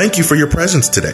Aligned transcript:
Thank 0.00 0.16
you 0.16 0.24
for 0.24 0.34
your 0.34 0.48
presence 0.48 0.88
today. 0.88 1.12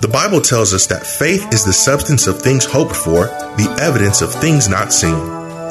The 0.00 0.08
Bible 0.08 0.40
tells 0.40 0.74
us 0.74 0.88
that 0.88 1.06
faith 1.06 1.54
is 1.54 1.64
the 1.64 1.72
substance 1.72 2.26
of 2.26 2.42
things 2.42 2.64
hoped 2.64 2.96
for, 2.96 3.26
the 3.26 3.78
evidence 3.80 4.22
of 4.22 4.34
things 4.34 4.68
not 4.68 4.92
seen. 4.92 5.14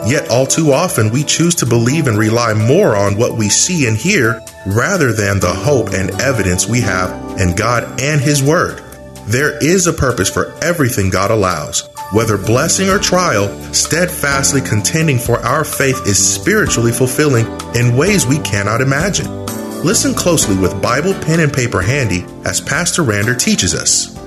Yet, 0.07 0.29
all 0.31 0.45
too 0.45 0.71
often, 0.71 1.09
we 1.09 1.25
choose 1.25 1.55
to 1.55 1.65
believe 1.65 2.07
and 2.07 2.17
rely 2.17 2.53
more 2.53 2.95
on 2.95 3.17
what 3.17 3.35
we 3.35 3.49
see 3.49 3.85
and 3.85 3.97
hear 3.97 4.39
rather 4.65 5.11
than 5.11 5.41
the 5.41 5.53
hope 5.53 5.89
and 5.89 6.11
evidence 6.21 6.65
we 6.65 6.79
have 6.79 7.37
in 7.37 7.53
God 7.53 7.99
and 7.99 8.21
His 8.21 8.41
Word. 8.41 8.81
There 9.25 9.61
is 9.61 9.85
a 9.85 9.91
purpose 9.91 10.29
for 10.29 10.53
everything 10.63 11.09
God 11.09 11.31
allows. 11.31 11.89
Whether 12.13 12.37
blessing 12.37 12.87
or 12.87 12.97
trial, 12.97 13.49
steadfastly 13.73 14.61
contending 14.61 15.19
for 15.19 15.37
our 15.39 15.65
faith 15.65 16.07
is 16.07 16.33
spiritually 16.33 16.93
fulfilling 16.93 17.45
in 17.75 17.97
ways 17.97 18.25
we 18.25 18.39
cannot 18.39 18.79
imagine. 18.79 19.42
Listen 19.83 20.13
closely 20.13 20.55
with 20.55 20.81
Bible, 20.81 21.13
pen, 21.13 21.41
and 21.41 21.51
paper 21.51 21.81
handy 21.81 22.23
as 22.45 22.61
Pastor 22.61 23.01
Rander 23.01 23.37
teaches 23.37 23.75
us. 23.75 24.17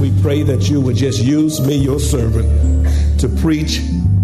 We 0.00 0.12
pray 0.22 0.42
that 0.42 0.68
you 0.68 0.80
would 0.80 0.96
just 0.96 1.22
use 1.22 1.64
me, 1.64 1.76
your 1.76 2.00
servant, 2.00 2.48
to 3.20 3.28
preach 3.28 3.78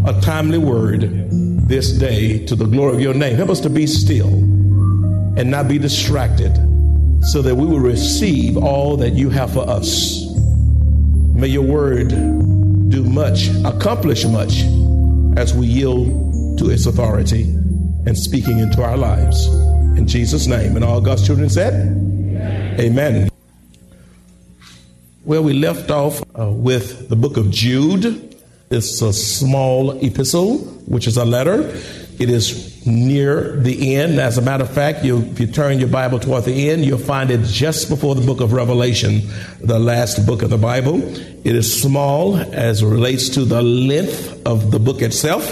a 0.05 0.21
timely 0.23 0.59
word 0.59 1.29
this 1.69 1.93
day 1.93 2.45
to 2.47 2.57
the 2.57 2.67
glory 2.67 2.97
of 2.97 3.01
your 3.01 3.15
name. 3.15 3.37
Help 3.37 3.51
us 3.51 3.61
to 3.61 3.71
be 3.71 3.87
still 3.87 4.27
and 4.27 5.49
not 5.49 5.69
be 5.69 5.79
distracted 5.79 6.57
so 7.27 7.41
that 7.43 7.55
we 7.55 7.65
will 7.65 7.79
receive 7.79 8.57
all 8.57 8.97
that 8.97 9.13
you 9.13 9.31
have 9.31 9.53
for 9.53 9.69
us. 9.71 10.27
May 11.35 11.47
your 11.47 11.63
word 11.63 12.09
do 12.09 13.05
much, 13.05 13.47
accomplish 13.65 14.25
much 14.25 14.63
as 15.39 15.55
we 15.55 15.69
yield 15.69 16.59
to 16.59 16.69
its 16.69 16.87
authority 16.87 17.45
and 17.45 18.19
speaking 18.19 18.59
into 18.59 18.83
our 18.83 18.97
lives. 18.97 19.49
In 19.97 20.07
Jesus' 20.07 20.47
name. 20.47 20.77
And 20.77 20.85
all 20.85 21.01
God's 21.01 21.27
children 21.27 21.49
said, 21.49 21.75
Amen. 21.75 22.81
Amen. 22.81 23.31
Well, 25.25 25.43
we 25.43 25.55
left 25.55 25.91
off 25.91 26.23
uh, 26.39 26.51
with 26.51 27.09
the 27.09 27.17
book 27.17 27.37
of 27.37 27.51
Jude. 27.51 28.37
It's 28.71 29.01
a 29.01 29.13
small 29.13 29.93
epistle, 30.05 30.59
which 30.87 31.07
is 31.07 31.17
a 31.17 31.25
letter. 31.25 31.63
It 32.19 32.31
is 32.31 32.87
near 32.87 33.57
the 33.57 33.97
end. 33.97 34.21
As 34.21 34.39
a 34.39 34.43
matter 34.43 34.65
of 34.65 34.71
fact, 34.71 35.05
you, 35.05 35.19
if 35.19 35.41
you 35.41 35.47
turn 35.47 35.79
your 35.79 35.89
Bible 35.89 36.19
toward 36.19 36.45
the 36.45 36.71
end, 36.71 36.85
you'll 36.85 36.99
find 36.99 37.31
it 37.31 37.43
just 37.45 37.89
before 37.89 38.15
the 38.15 38.25
book 38.25 38.41
of 38.41 38.53
Revelation, 38.53 39.23
the 39.61 39.79
last 39.79 40.27
book 40.27 40.43
of 40.43 40.51
the 40.51 40.59
Bible. 40.59 41.03
It 41.03 41.57
is 41.57 41.83
small 41.83 42.37
as 42.37 42.85
relates 42.85 43.31
to 43.31 43.45
the 43.45 43.63
length 43.63 44.47
of 44.47 44.71
the 44.71 44.79
book 44.79 45.03
itself, 45.03 45.51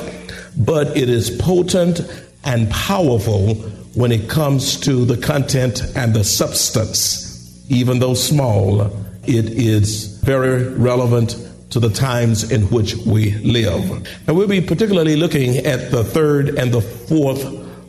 but 0.56 0.96
it 0.96 1.08
is 1.08 1.30
potent 1.30 2.00
and 2.44 2.70
powerful 2.70 3.56
when 3.94 4.12
it 4.12 4.28
comes 4.28 4.78
to 4.80 5.05
the 5.05 5.16
content 5.16 5.82
and 5.96 6.14
the 6.14 6.24
substance. 6.24 7.64
Even 7.68 7.98
though 7.98 8.14
small, 8.14 8.82
it 9.27 9.46
is 9.46 10.18
very 10.18 10.64
relevant 10.74 11.36
to 11.70 11.80
the 11.80 11.90
times 11.90 12.50
in 12.52 12.62
which 12.70 12.94
we 12.96 13.33
live. 13.38 13.90
And 14.27 14.36
we'll 14.36 14.48
be 14.48 14.60
particularly 14.60 15.16
looking 15.16 15.56
at 15.58 15.90
the 15.90 16.04
third 16.04 16.50
and 16.50 16.72
the 16.72 16.80
fourth 16.80 17.42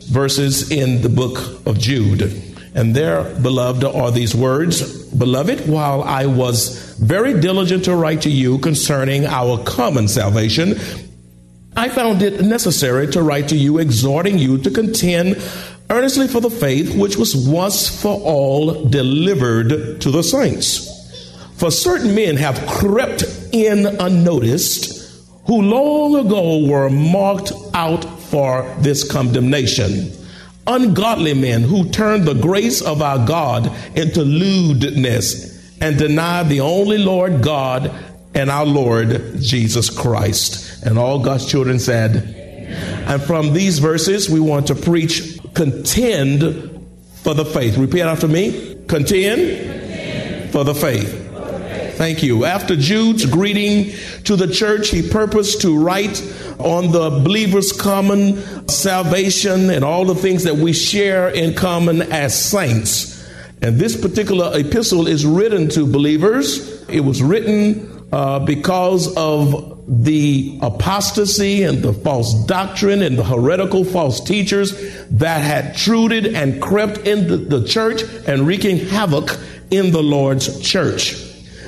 verses 0.06 0.70
in 0.70 1.02
the 1.02 1.08
book 1.08 1.66
of 1.66 1.78
Jude. 1.78 2.42
And 2.74 2.94
there, 2.94 3.22
beloved, 3.40 3.84
are 3.84 4.10
these 4.10 4.34
words 4.34 5.06
Beloved, 5.16 5.66
while 5.66 6.02
I 6.02 6.26
was 6.26 6.94
very 6.98 7.40
diligent 7.40 7.84
to 7.86 7.94
write 7.94 8.22
to 8.22 8.30
you 8.30 8.58
concerning 8.58 9.24
our 9.24 9.56
common 9.64 10.08
salvation, 10.08 10.78
I 11.74 11.88
found 11.88 12.22
it 12.22 12.42
necessary 12.42 13.06
to 13.12 13.22
write 13.22 13.48
to 13.48 13.56
you, 13.56 13.78
exhorting 13.78 14.38
you 14.38 14.58
to 14.58 14.70
contend 14.70 15.36
earnestly 15.90 16.28
for 16.28 16.40
the 16.40 16.50
faith 16.50 16.96
which 16.96 17.16
was 17.16 17.36
once 17.36 18.02
for 18.02 18.20
all 18.20 18.84
delivered 18.84 20.00
to 20.00 20.10
the 20.10 20.22
saints. 20.22 20.92
For 21.56 21.70
certain 21.70 22.14
men 22.14 22.36
have 22.36 22.66
crept 22.66 23.24
in 23.52 23.86
unnoticed, 23.86 24.94
who 25.46 25.62
long 25.62 26.16
ago 26.16 26.66
were 26.66 26.90
marked 26.90 27.52
out 27.72 28.04
for 28.04 28.74
this 28.80 29.10
condemnation. 29.10 30.12
Ungodly 30.66 31.34
men 31.34 31.62
who 31.62 31.88
turned 31.88 32.24
the 32.24 32.34
grace 32.34 32.82
of 32.82 33.00
our 33.00 33.24
God 33.24 33.72
into 33.96 34.22
lewdness 34.22 35.78
and 35.80 35.96
deny 35.96 36.42
the 36.42 36.60
only 36.60 36.98
Lord 36.98 37.42
God 37.42 37.92
and 38.34 38.50
our 38.50 38.66
Lord 38.66 39.38
Jesus 39.40 39.88
Christ. 39.88 40.84
And 40.84 40.98
all 40.98 41.20
God's 41.20 41.48
children 41.48 41.78
said, 41.78 42.34
and 43.06 43.22
from 43.22 43.52
these 43.52 43.78
verses, 43.78 44.28
we 44.28 44.40
want 44.40 44.66
to 44.66 44.74
preach 44.74 45.35
contend 45.56 46.86
for 47.22 47.34
the 47.34 47.44
faith. 47.44 47.76
Repeat 47.76 48.02
after 48.02 48.28
me 48.28 48.76
contend, 48.86 50.52
for 50.52 50.62
the 50.62 50.74
faith. 50.74 51.24
Thank 51.96 52.22
you. 52.22 52.44
After 52.44 52.76
Jude's 52.76 53.24
greeting 53.24 53.92
to 54.24 54.36
the 54.36 54.46
church, 54.46 54.90
he 54.90 55.08
purposed 55.08 55.62
to 55.62 55.78
write 55.78 56.22
on 56.58 56.92
the 56.92 57.08
believer's 57.08 57.72
common 57.72 58.68
salvation 58.68 59.70
and 59.70 59.82
all 59.82 60.04
the 60.04 60.14
things 60.14 60.44
that 60.44 60.56
we 60.56 60.74
share 60.74 61.30
in 61.30 61.54
common 61.54 62.02
as 62.02 62.38
saints. 62.38 63.26
And 63.62 63.78
this 63.78 63.98
particular 63.98 64.52
epistle 64.54 65.08
is 65.08 65.24
written 65.24 65.70
to 65.70 65.86
believers. 65.86 66.86
It 66.88 67.00
was 67.00 67.22
written 67.22 68.06
uh, 68.12 68.40
because 68.40 69.14
of 69.16 69.75
the 69.88 70.58
apostasy 70.62 71.62
and 71.62 71.82
the 71.82 71.92
false 71.92 72.34
doctrine 72.46 73.02
and 73.02 73.16
the 73.16 73.24
heretical 73.24 73.84
false 73.84 74.20
teachers 74.20 74.72
that 75.10 75.38
had 75.38 75.76
truded 75.76 76.26
and 76.26 76.60
crept 76.60 76.98
into 76.98 77.36
the 77.36 77.64
church 77.66 78.02
and 78.26 78.46
wreaking 78.46 78.78
havoc 78.78 79.38
in 79.70 79.92
the 79.92 80.02
Lord's 80.02 80.60
church. 80.60 81.14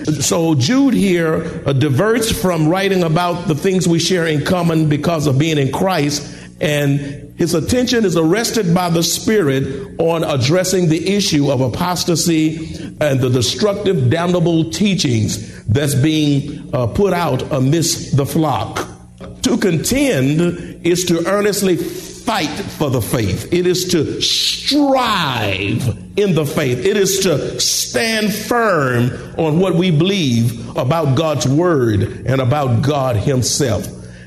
So 0.05 0.55
Jude 0.55 0.95
here 0.95 1.63
uh, 1.67 1.73
diverts 1.73 2.31
from 2.31 2.69
writing 2.69 3.03
about 3.03 3.47
the 3.47 3.55
things 3.55 3.87
we 3.87 3.99
share 3.99 4.27
in 4.27 4.45
common 4.45 4.89
because 4.89 5.27
of 5.27 5.39
being 5.39 5.59
in 5.59 5.73
Christ 5.73 6.37
and 6.61 7.28
his 7.39 7.55
attention 7.55 8.05
is 8.05 8.17
arrested 8.17 8.75
by 8.75 8.91
the 8.91 9.05
Spirit 9.05 9.95
on 10.01 10.25
addressing 10.25 10.89
the 10.89 11.15
issue 11.15 11.53
of 11.53 11.61
apostasy 11.61 12.75
and 13.01 13.21
the 13.21 13.31
destructive, 13.31 14.11
damnable 14.11 14.71
teachings 14.71 15.65
that's 15.67 15.95
being 15.95 16.75
uh, 16.75 16.89
put 16.89 17.13
out 17.13 17.53
amidst 17.53 18.17
the 18.17 18.27
flock. 18.27 18.89
To 19.43 19.57
contend 19.57 20.85
is 20.85 21.05
to 21.07 21.25
earnestly 21.29 21.77
fight 21.77 22.49
for 22.49 22.91
the 22.91 23.01
faith. 23.01 23.53
It 23.53 23.69
is 23.69 23.89
to 23.93 24.21
strive 24.21 25.87
in 26.17 26.35
the 26.35 26.45
faith. 26.45 26.85
It 26.85 26.97
is 26.97 27.21
to 27.21 27.61
stand 27.61 28.35
firm 28.35 29.11
on 29.39 29.61
what 29.61 29.77
we 29.77 29.93
believe 29.93 30.77
about 30.77 31.17
God's 31.17 31.47
word 31.47 32.03
and 32.03 32.41
about 32.41 32.83
God 32.83 33.15
Himself. 33.15 33.87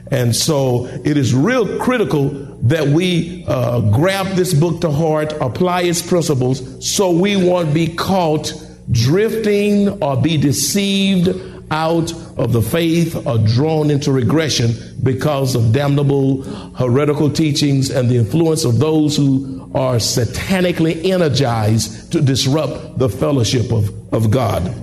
And 0.09 0.35
so 0.35 0.87
it 0.87 1.17
is 1.17 1.33
real 1.33 1.77
critical 1.79 2.50
that 2.63 2.87
we 2.87 3.43
uh, 3.47 3.81
grab 3.91 4.27
this 4.35 4.53
book 4.53 4.81
to 4.81 4.91
heart, 4.91 5.33
apply 5.41 5.81
its 5.81 6.01
principles, 6.01 6.85
so 6.85 7.11
we 7.11 7.35
won't 7.35 7.73
be 7.73 7.87
caught 7.87 8.53
drifting 8.91 9.89
or 10.03 10.21
be 10.21 10.37
deceived 10.37 11.29
out 11.71 12.11
of 12.37 12.51
the 12.51 12.61
faith 12.61 13.15
or 13.25 13.37
drawn 13.39 13.89
into 13.89 14.11
regression 14.11 14.73
because 15.01 15.55
of 15.55 15.71
damnable 15.71 16.43
heretical 16.73 17.29
teachings 17.29 17.89
and 17.89 18.09
the 18.09 18.17
influence 18.17 18.65
of 18.65 18.77
those 18.77 19.15
who 19.15 19.71
are 19.73 19.95
satanically 19.95 21.09
energized 21.09 22.11
to 22.11 22.21
disrupt 22.21 22.99
the 22.99 23.07
fellowship 23.07 23.71
of, 23.71 24.13
of 24.13 24.29
God. 24.29 24.75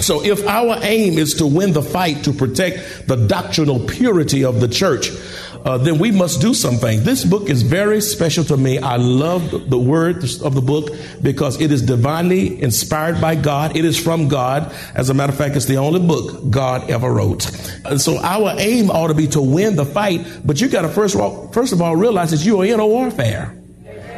So, 0.00 0.24
if 0.24 0.46
our 0.46 0.78
aim 0.82 1.18
is 1.18 1.34
to 1.34 1.46
win 1.46 1.74
the 1.74 1.82
fight 1.82 2.24
to 2.24 2.32
protect 2.32 3.06
the 3.06 3.16
doctrinal 3.16 3.80
purity 3.80 4.44
of 4.44 4.60
the 4.60 4.68
church, 4.68 5.10
uh, 5.64 5.78
then 5.78 5.98
we 5.98 6.10
must 6.10 6.40
do 6.40 6.54
something. 6.54 7.04
This 7.04 7.24
book 7.24 7.50
is 7.50 7.62
very 7.62 8.00
special 8.00 8.44
to 8.44 8.56
me. 8.56 8.78
I 8.78 8.96
love 8.96 9.70
the 9.70 9.78
words 9.78 10.42
of 10.42 10.54
the 10.54 10.62
book 10.62 10.90
because 11.22 11.60
it 11.60 11.70
is 11.70 11.82
divinely 11.82 12.62
inspired 12.62 13.20
by 13.20 13.34
God. 13.34 13.76
It 13.76 13.84
is 13.84 13.98
from 13.98 14.28
God. 14.28 14.74
As 14.94 15.10
a 15.10 15.14
matter 15.14 15.32
of 15.32 15.38
fact, 15.38 15.56
it's 15.56 15.66
the 15.66 15.76
only 15.76 16.00
book 16.00 16.50
God 16.50 16.90
ever 16.90 17.12
wrote. 17.12 17.50
And 17.84 18.00
so 18.00 18.18
our 18.18 18.54
aim 18.58 18.90
ought 18.90 19.08
to 19.08 19.14
be 19.14 19.26
to 19.28 19.42
win 19.42 19.76
the 19.76 19.84
fight, 19.84 20.26
but 20.44 20.60
you 20.60 20.68
got 20.68 20.82
to 20.82 20.88
first 20.88 21.16
first 21.52 21.72
of 21.72 21.82
all 21.82 21.96
realize 21.96 22.30
that 22.30 22.44
you 22.44 22.60
are 22.60 22.64
in 22.64 22.80
a 22.80 22.86
warfare. 22.86 23.56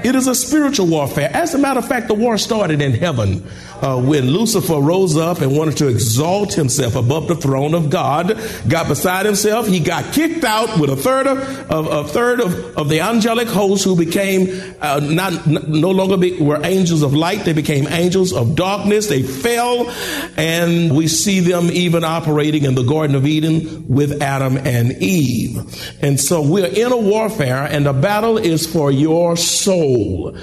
It 0.04 0.16
is 0.16 0.26
a 0.26 0.34
spiritual 0.34 0.88
warfare. 0.88 1.30
As 1.32 1.54
a 1.54 1.58
matter 1.58 1.78
of 1.78 1.86
fact, 1.86 2.08
the 2.08 2.14
war 2.14 2.36
started 2.36 2.82
in 2.82 2.92
heaven 2.92 3.48
uh, 3.82 4.00
when 4.00 4.28
Lucifer 4.28 4.80
rose 4.80 5.16
up 5.16 5.40
and 5.40 5.56
wanted 5.56 5.76
to 5.78 5.88
exalt 5.88 6.54
himself 6.54 6.94
above 6.94 7.26
the 7.26 7.34
throne 7.34 7.74
of 7.74 7.90
God, 7.90 8.40
got 8.68 8.86
beside 8.86 9.26
himself. 9.26 9.66
He 9.66 9.80
got 9.80 10.12
kicked 10.14 10.44
out 10.44 10.78
with 10.78 10.88
a 10.88 10.96
third 10.96 11.26
of, 11.26 11.38
of 11.70 11.86
a 11.88 12.08
third 12.08 12.40
of, 12.40 12.78
of 12.78 12.88
the 12.88 13.00
angelic 13.00 13.48
hosts 13.48 13.84
who 13.84 13.96
became 13.96 14.48
uh, 14.80 15.00
not 15.02 15.46
no 15.46 15.90
longer 15.90 16.16
be, 16.16 16.40
were 16.40 16.64
angels 16.64 17.02
of 17.02 17.12
light. 17.12 17.44
They 17.44 17.52
became 17.52 17.88
angels 17.88 18.32
of 18.32 18.54
darkness. 18.54 19.08
They 19.08 19.22
fell, 19.22 19.90
and 20.36 20.96
we 20.96 21.08
see 21.08 21.40
them 21.40 21.68
even 21.72 22.04
operating 22.04 22.64
in 22.64 22.76
the 22.76 22.84
Garden 22.84 23.16
of 23.16 23.26
Eden 23.26 23.88
with 23.88 24.22
Adam 24.22 24.56
and 24.58 24.92
Eve. 25.02 25.58
And 26.00 26.20
so 26.20 26.40
we're 26.40 26.66
in 26.66 26.92
a 26.92 26.96
warfare, 26.96 27.64
and 27.64 27.86
the 27.86 27.92
battle 27.92 28.38
is 28.38 28.64
for 28.64 28.92
your 28.92 29.36
soul. 29.36 30.36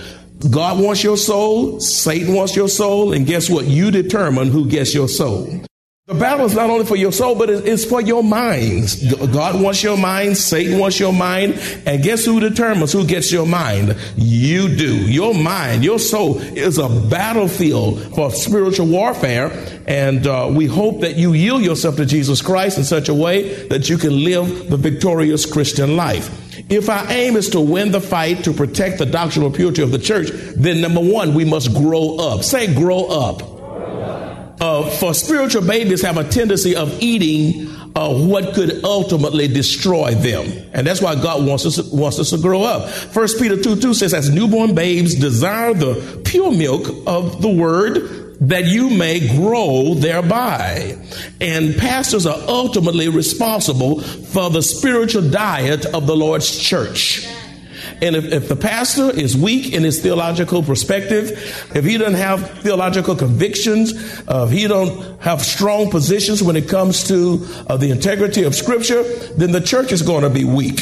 God 0.48 0.80
wants 0.80 1.04
your 1.04 1.18
soul, 1.18 1.82
Satan 1.82 2.34
wants 2.34 2.56
your 2.56 2.70
soul, 2.70 3.12
and 3.12 3.26
guess 3.26 3.50
what? 3.50 3.66
You 3.66 3.92
determine 3.92 4.48
who 4.48 4.70
gets 4.70 4.94
your 4.94 5.10
soul. 5.10 5.62
The 6.10 6.16
battle 6.16 6.48
is 6.48 6.56
not 6.56 6.72
only 6.72 6.86
for 6.86 6.96
your 6.96 7.12
soul, 7.12 7.36
but 7.36 7.52
it's 7.52 7.86
for 7.86 8.02
your 8.02 8.24
minds. 8.24 9.14
God 9.14 9.62
wants 9.62 9.84
your 9.84 9.96
mind, 9.96 10.38
Satan 10.38 10.80
wants 10.80 11.00
your 11.00 11.14
mind, 11.14 11.60
and 11.86 12.02
guess 12.02 12.26
who 12.26 12.40
determines 12.40 12.92
who 12.94 13.06
gets 13.06 13.32
your 13.32 13.46
mind? 13.46 13.96
You 14.16 14.76
do. 14.76 14.96
Your 14.96 15.36
mind, 15.36 15.84
your 15.84 16.00
soul 16.00 16.40
is 16.40 16.80
a 16.80 16.90
battlefield 16.90 18.16
for 18.16 18.32
spiritual 18.32 18.88
warfare, 18.88 19.52
and 19.86 20.26
uh, 20.26 20.50
we 20.52 20.66
hope 20.66 21.02
that 21.02 21.18
you 21.18 21.34
yield 21.34 21.62
yourself 21.62 21.98
to 21.98 22.08
Jesus 22.08 22.42
Christ 22.42 22.80
in 22.80 22.86
such 22.86 23.08
a 23.08 23.14
way 23.14 23.68
that 23.68 23.88
you 23.90 23.98
can 23.98 24.24
live 24.24 24.70
the 24.70 24.78
victorious 24.78 25.46
Christian 25.46 25.96
life. 25.96 26.49
If 26.70 26.88
our 26.88 27.06
aim 27.10 27.36
is 27.36 27.50
to 27.50 27.60
win 27.60 27.92
the 27.92 28.00
fight 28.02 28.44
to 28.44 28.54
protect 28.54 29.00
the 29.00 29.06
doctrinal 29.06 29.52
purity 29.52 29.82
of 29.82 29.92
the 29.92 29.98
church, 29.98 30.30
then 30.56 30.82
number 30.82 31.02
one, 31.02 31.34
we 31.34 31.44
must 31.44 31.74
grow 31.74 32.18
up. 32.18 32.44
Say, 32.44 32.74
grow 32.74 33.06
up. 33.06 33.42
Uh, 34.62 34.90
for 34.90 35.14
spiritual 35.14 35.66
babies 35.66 36.02
have 36.02 36.18
a 36.18 36.24
tendency 36.24 36.76
of 36.76 37.02
eating 37.02 37.70
uh, 37.96 38.14
what 38.14 38.54
could 38.54 38.84
ultimately 38.84 39.48
destroy 39.48 40.14
them. 40.14 40.70
And 40.74 40.86
that's 40.86 41.02
why 41.02 41.16
God 41.16 41.46
wants 41.46 41.66
us, 41.66 41.82
wants 41.92 42.20
us 42.20 42.30
to 42.32 42.38
grow 42.38 42.64
up. 42.64 42.90
First 42.90 43.40
Peter 43.40 43.62
2 43.62 43.78
2 43.78 43.94
says, 43.94 44.14
as 44.14 44.30
newborn 44.30 44.76
babes 44.76 45.16
desire 45.16 45.74
the 45.74 46.22
pure 46.26 46.52
milk 46.52 46.88
of 47.08 47.42
the 47.42 47.50
word 47.50 48.29
that 48.42 48.66
you 48.66 48.90
may 48.90 49.28
grow 49.36 49.96
thereby. 49.96 50.98
And 51.42 51.76
pastors 51.76 52.26
are 52.26 52.40
ultimately 52.48 53.10
responsible 53.10 54.02
for 54.02 54.50
the 54.50 54.62
spiritual 54.62 55.30
diet 55.30 55.86
of 55.86 56.08
the 56.08 56.16
Lord's 56.16 56.58
church. 56.58 57.28
And 58.02 58.16
if, 58.16 58.32
if, 58.32 58.48
the 58.48 58.56
pastor 58.56 59.10
is 59.10 59.36
weak 59.36 59.74
in 59.74 59.84
his 59.84 60.02
theological 60.02 60.64
perspective, 60.64 61.32
if 61.76 61.84
he 61.84 61.98
doesn't 61.98 62.14
have 62.14 62.62
theological 62.62 63.14
convictions, 63.14 63.94
uh, 64.28 64.46
if 64.48 64.52
he 64.58 64.68
don't 64.68 65.22
have 65.22 65.42
strong 65.42 65.90
positions 65.90 66.42
when 66.42 66.56
it 66.56 66.70
comes 66.70 67.06
to 67.10 67.46
uh, 67.68 67.76
the 67.76 67.92
integrity 67.92 68.44
of 68.44 68.56
Scripture, 68.56 69.04
then 69.34 69.52
the 69.52 69.60
church 69.60 69.92
is 69.92 70.02
going 70.02 70.24
to 70.24 70.30
be 70.30 70.46
weak. 70.46 70.80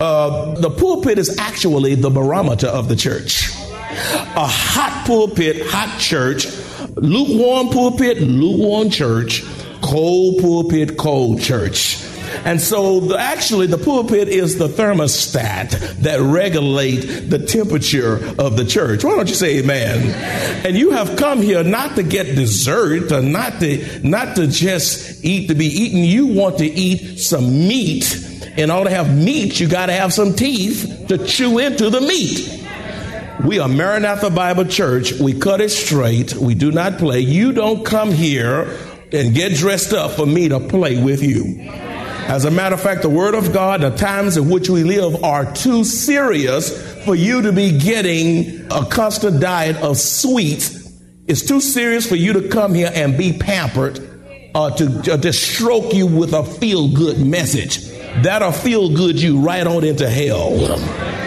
Uh, 0.00 0.54
the 0.60 0.70
pulpit 0.70 1.18
is 1.18 1.38
actually 1.38 1.94
the 1.94 2.10
barometer 2.10 2.66
of 2.66 2.88
the 2.88 2.96
church. 2.96 3.48
A 3.54 4.46
hot 4.46 5.04
pulpit, 5.06 5.64
hot 5.68 6.00
church 6.00 6.46
lukewarm 6.96 7.68
pulpit, 7.68 8.20
lukewarm 8.20 8.90
church, 8.90 9.44
cold 9.82 10.40
pulpit, 10.40 10.96
cold 10.96 11.40
church. 11.40 12.02
And 12.44 12.60
so 12.60 13.00
the, 13.00 13.18
actually 13.18 13.66
the 13.66 13.78
pulpit 13.78 14.28
is 14.28 14.58
the 14.58 14.68
thermostat 14.68 15.70
that 16.02 16.20
regulate 16.20 17.00
the 17.30 17.38
temperature 17.38 18.16
of 18.38 18.56
the 18.56 18.64
church. 18.64 19.04
Why 19.04 19.16
don't 19.16 19.28
you 19.28 19.34
say 19.34 19.58
amen? 19.58 20.66
And 20.66 20.76
you 20.76 20.90
have 20.90 21.16
come 21.16 21.40
here 21.40 21.62
not 21.62 21.96
to 21.96 22.02
get 22.02 22.34
dessert 22.34 23.12
or 23.12 23.22
not 23.22 23.60
to, 23.60 24.00
not 24.06 24.36
to 24.36 24.48
just 24.48 25.24
eat 25.24 25.48
to 25.48 25.54
be 25.54 25.66
eaten. 25.66 26.00
You 26.00 26.26
want 26.26 26.58
to 26.58 26.66
eat 26.66 27.18
some 27.18 27.68
meat. 27.68 28.24
In 28.56 28.70
order 28.70 28.88
to 28.88 28.96
have 28.96 29.14
meat, 29.14 29.60
you 29.60 29.68
got 29.68 29.86
to 29.86 29.92
have 29.92 30.12
some 30.12 30.34
teeth 30.34 31.06
to 31.08 31.18
chew 31.26 31.58
into 31.58 31.90
the 31.90 32.00
meat. 32.00 32.65
We 33.44 33.58
are 33.58 33.68
Maranatha 33.68 34.30
Bible 34.30 34.64
Church. 34.64 35.12
We 35.12 35.38
cut 35.38 35.60
it 35.60 35.68
straight. 35.68 36.34
We 36.34 36.54
do 36.54 36.72
not 36.72 36.98
play. 36.98 37.20
You 37.20 37.52
don't 37.52 37.84
come 37.84 38.10
here 38.10 38.76
and 39.12 39.34
get 39.34 39.54
dressed 39.54 39.92
up 39.92 40.12
for 40.12 40.24
me 40.24 40.48
to 40.48 40.58
play 40.58 41.02
with 41.02 41.22
you. 41.22 41.60
As 41.68 42.44
a 42.44 42.50
matter 42.50 42.74
of 42.74 42.80
fact, 42.80 43.02
the 43.02 43.10
Word 43.10 43.34
of 43.34 43.52
God, 43.52 43.82
the 43.82 43.90
times 43.90 44.36
in 44.36 44.48
which 44.48 44.70
we 44.70 44.84
live 44.84 45.22
are 45.22 45.52
too 45.52 45.84
serious 45.84 47.04
for 47.04 47.14
you 47.14 47.42
to 47.42 47.52
be 47.52 47.78
getting 47.78 48.66
a 48.72 48.84
constant 48.86 49.40
diet 49.40 49.76
of 49.76 49.98
sweets. 49.98 50.90
It's 51.26 51.46
too 51.46 51.60
serious 51.60 52.08
for 52.08 52.16
you 52.16 52.32
to 52.32 52.48
come 52.48 52.74
here 52.74 52.90
and 52.92 53.18
be 53.18 53.34
pampered 53.34 53.98
or 54.54 54.70
to, 54.70 55.12
uh, 55.12 55.16
to 55.18 55.32
stroke 55.32 55.92
you 55.92 56.06
with 56.06 56.32
a 56.32 56.42
feel 56.42 56.88
good 56.88 57.24
message. 57.24 57.86
That'll 58.22 58.50
feel 58.50 58.96
good 58.96 59.20
you 59.20 59.40
right 59.40 59.66
on 59.66 59.84
into 59.84 60.08
hell. 60.08 61.25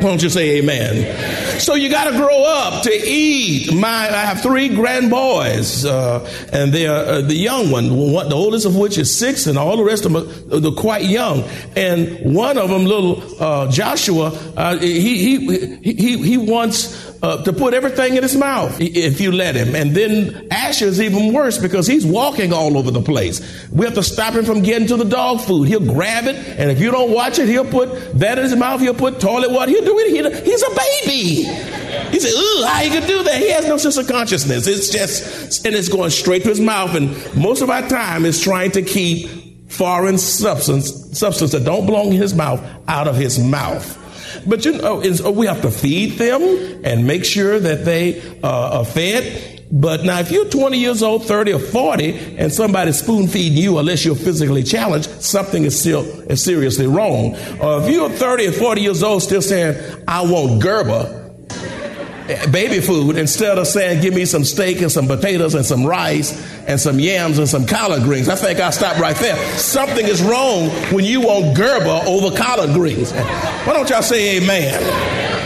Won't 0.00 0.22
you 0.22 0.28
say 0.28 0.58
amen? 0.58 1.47
So 1.58 1.74
you 1.74 1.88
got 1.90 2.10
to 2.10 2.16
grow 2.16 2.44
up 2.44 2.82
to 2.84 2.90
eat. 2.92 3.72
My, 3.74 3.88
I 3.88 4.24
have 4.24 4.40
three 4.40 4.68
grand 4.74 5.10
boys, 5.10 5.84
uh, 5.84 6.28
and 6.52 6.72
they 6.72 6.86
are 6.86 7.04
uh, 7.04 7.20
the 7.20 7.34
young 7.34 7.70
one, 7.70 7.88
the 7.88 8.34
oldest 8.34 8.66
of 8.66 8.76
which 8.76 8.98
is 8.98 9.14
six, 9.14 9.46
and 9.46 9.58
all 9.58 9.76
the 9.76 9.84
rest 9.84 10.04
of 10.04 10.12
them 10.12 10.66
are, 10.66 10.78
quite 10.78 11.04
young. 11.04 11.42
And 11.76 12.34
one 12.34 12.58
of 12.58 12.70
them, 12.70 12.84
little 12.84 13.42
uh, 13.42 13.70
Joshua, 13.70 14.32
uh, 14.56 14.78
he, 14.78 15.36
he 15.36 15.92
he 15.92 16.18
he 16.18 16.38
wants 16.38 17.08
uh, 17.22 17.42
to 17.44 17.52
put 17.52 17.74
everything 17.74 18.16
in 18.16 18.22
his 18.22 18.36
mouth 18.36 18.80
if 18.80 19.20
you 19.20 19.32
let 19.32 19.54
him. 19.54 19.74
And 19.74 19.94
then 19.94 20.48
Asher 20.50 20.86
is 20.86 21.00
even 21.00 21.32
worse 21.32 21.58
because 21.58 21.86
he's 21.86 22.06
walking 22.06 22.52
all 22.52 22.76
over 22.76 22.90
the 22.90 23.02
place. 23.02 23.68
We 23.70 23.84
have 23.84 23.94
to 23.94 24.02
stop 24.02 24.34
him 24.34 24.44
from 24.44 24.62
getting 24.62 24.88
to 24.88 24.96
the 24.96 25.04
dog 25.04 25.40
food. 25.40 25.68
He'll 25.68 25.80
grab 25.80 26.26
it, 26.26 26.36
and 26.36 26.70
if 26.70 26.80
you 26.80 26.90
don't 26.90 27.12
watch 27.12 27.38
it, 27.38 27.48
he'll 27.48 27.64
put 27.64 28.18
that 28.18 28.38
in 28.38 28.44
his 28.44 28.56
mouth. 28.56 28.80
He'll 28.80 28.94
put 28.94 29.20
toilet 29.20 29.50
water. 29.50 29.70
He'll 29.70 29.84
do 29.84 29.98
it. 29.98 30.10
He, 30.10 30.50
he's 30.50 30.62
a 30.62 30.70
baby. 30.70 31.47
He 32.10 32.20
said, 32.20 32.32
"Ooh, 32.32 32.64
how 32.66 32.82
he 32.82 32.90
could 32.90 33.06
do 33.06 33.22
that?" 33.22 33.36
He 33.36 33.50
has 33.50 33.66
no 33.66 33.76
sense 33.76 33.96
of 33.96 34.08
consciousness. 34.08 34.66
It's 34.66 34.90
just, 34.90 35.66
and 35.66 35.74
it's 35.74 35.88
going 35.88 36.10
straight 36.10 36.42
to 36.42 36.48
his 36.48 36.60
mouth. 36.60 36.94
And 36.94 37.10
most 37.36 37.62
of 37.62 37.70
our 37.70 37.86
time 37.88 38.24
is 38.24 38.40
trying 38.40 38.70
to 38.72 38.82
keep 38.82 39.70
foreign 39.70 40.18
substance, 40.18 41.18
substance 41.18 41.52
that 41.52 41.64
don't 41.64 41.86
belong 41.86 42.08
in 42.08 42.20
his 42.20 42.34
mouth, 42.34 42.64
out 42.88 43.06
of 43.06 43.16
his 43.16 43.38
mouth. 43.38 43.96
But 44.46 44.64
you 44.64 44.72
know, 44.72 45.02
oh, 45.04 45.30
we 45.30 45.46
have 45.46 45.62
to 45.62 45.70
feed 45.70 46.18
them 46.18 46.42
and 46.84 47.06
make 47.06 47.24
sure 47.24 47.58
that 47.58 47.84
they 47.84 48.20
uh, 48.42 48.78
are 48.78 48.84
fed. 48.84 49.64
But 49.70 50.04
now, 50.04 50.20
if 50.20 50.30
you're 50.30 50.48
20 50.48 50.78
years 50.78 51.02
old, 51.02 51.26
30 51.26 51.52
or 51.52 51.58
40, 51.58 52.36
and 52.38 52.50
somebody's 52.50 53.00
spoon 53.00 53.28
feeding 53.28 53.58
you, 53.58 53.78
unless 53.78 54.02
you're 54.04 54.16
physically 54.16 54.62
challenged, 54.62 55.10
something 55.22 55.64
is 55.64 55.78
still 55.78 56.04
is 56.30 56.42
seriously 56.42 56.86
wrong. 56.86 57.36
Or 57.60 57.82
if 57.82 57.90
you're 57.90 58.08
30 58.08 58.46
or 58.46 58.52
40 58.52 58.80
years 58.80 59.02
old, 59.02 59.22
still 59.22 59.42
saying, 59.42 59.76
"I 60.08 60.22
want 60.22 60.62
Gerber," 60.62 61.27
baby 62.50 62.80
food 62.80 63.16
instead 63.16 63.58
of 63.58 63.66
saying, 63.66 64.02
give 64.02 64.14
me 64.14 64.24
some 64.24 64.44
steak 64.44 64.80
and 64.80 64.92
some 64.92 65.06
potatoes 65.06 65.54
and 65.54 65.64
some 65.64 65.84
rice 65.84 66.32
and 66.66 66.78
some 66.78 66.98
yams 67.00 67.38
and 67.38 67.48
some 67.48 67.66
collard 67.66 68.02
greens. 68.02 68.28
I 68.28 68.36
think 68.36 68.60
I'll 68.60 68.72
stop 68.72 68.98
right 68.98 69.16
there. 69.16 69.36
Something 69.56 70.06
is 70.06 70.22
wrong 70.22 70.68
when 70.92 71.04
you 71.04 71.22
want 71.22 71.56
Gerber 71.56 72.02
over 72.06 72.36
collard 72.36 72.74
greens. 72.74 73.12
Why 73.12 73.72
don't 73.72 73.88
y'all 73.88 74.02
say 74.02 74.36
amen? 74.36 75.37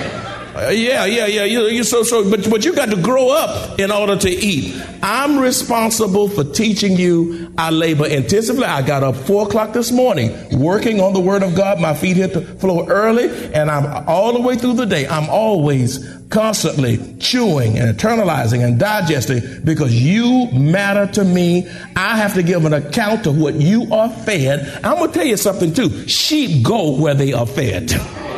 Uh, 0.63 0.69
yeah, 0.71 1.05
yeah, 1.07 1.27
yeah. 1.27 1.45
You, 1.45 1.63
you 1.65 1.83
so 1.83 2.03
so, 2.03 2.29
but 2.31 2.49
but 2.49 2.65
you 2.65 2.75
got 2.75 2.91
to 2.91 3.01
grow 3.01 3.31
up 3.31 3.81
in 3.81 3.91
order 3.91 4.17
to 4.17 4.31
eat. 4.31 4.81
I'm 5.03 5.39
responsible 5.39 6.29
for 6.29 6.45
teaching 6.45 6.97
you. 6.97 7.53
I 7.59 7.71
labor 7.71 8.07
intensively. 8.07 8.65
I 8.65 8.83
got 8.83 9.03
up 9.03 9.17
four 9.17 9.47
o'clock 9.47 9.73
this 9.73 9.91
morning 9.91 10.33
working 10.61 11.01
on 11.01 11.15
the 11.15 11.21
Word 11.21 11.43
of 11.43 11.57
God. 11.57 11.81
My 11.81 11.95
feet 11.95 12.17
hit 12.17 12.35
the 12.35 12.43
floor 12.43 12.89
early, 12.89 13.29
and 13.53 13.71
I'm 13.71 14.07
all 14.09 14.33
the 14.35 14.41
way 14.41 14.57
through 14.57 14.75
the 14.75 14.87
day. 14.87 15.07
I'm 15.07 15.29
always 15.29 15.99
constantly 16.29 17.17
chewing 17.19 17.79
and 17.79 17.97
internalizing 17.97 18.65
and 18.65 18.79
digesting 18.79 19.63
because 19.65 19.93
you 19.95 20.49
matter 20.53 21.11
to 21.15 21.25
me. 21.25 21.69
I 21.97 22.17
have 22.19 22.35
to 22.35 22.43
give 22.43 22.65
an 22.65 22.73
account 22.73 23.25
to 23.25 23.33
what 23.33 23.55
you 23.55 23.93
are 23.93 24.09
fed. 24.09 24.81
I'm 24.85 24.99
gonna 24.99 25.13
tell 25.13 25.27
you 25.27 25.37
something 25.37 25.75
too. 25.75 26.07
Sheep 26.07 26.65
go 26.65 27.01
where 27.01 27.15
they 27.15 27.33
are 27.33 27.47
fed. 27.47 27.93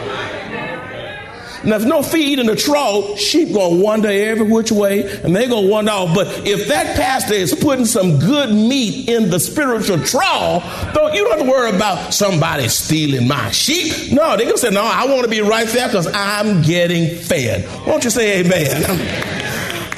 Now, 1.67 1.77
if 1.77 1.85
no 1.85 2.03
feed 2.03 2.39
in 2.39 2.47
the 2.47 2.57
trough, 2.57 3.19
sheep 3.19 3.53
gonna 3.55 3.77
wander 3.77 4.09
every 4.09 4.47
which 4.47 4.71
way, 4.71 5.21
and 5.23 5.35
they 5.35 5.47
gonna 5.47 5.67
wander 5.67 5.91
off. 5.93 6.15
But 6.15 6.47
if 6.47 6.69
that 6.69 6.97
pastor 6.97 7.35
is 7.35 7.55
putting 7.55 7.87
some 7.87 8.19
good 8.19 8.51
meat 8.51 9.09
in 9.09 9.31
the 9.31 9.41
spiritual 9.41 9.99
trough, 10.01 10.95
don't 10.95 11.15
you 11.15 11.25
don't 11.25 11.39
have 11.39 11.47
to 11.47 11.51
worry 11.51 11.75
about 11.75 12.13
somebody 12.13 12.69
stealing 12.69 13.27
my 13.27 13.51
sheep. 13.51 14.13
No, 14.13 14.37
they 14.37 14.45
gonna 14.45 14.59
say, 14.59 14.71
no, 14.71 14.83
I 14.83 15.07
want 15.07 15.23
to 15.25 15.31
be 15.31 15.41
right 15.41 15.69
there 15.69 15.89
because 15.89 16.07
I'm 16.13 16.63
getting 16.63 17.17
fed. 17.17 17.67
Won't 17.87 18.05
you 18.05 18.11
say 18.11 18.41
amen? 18.41 19.31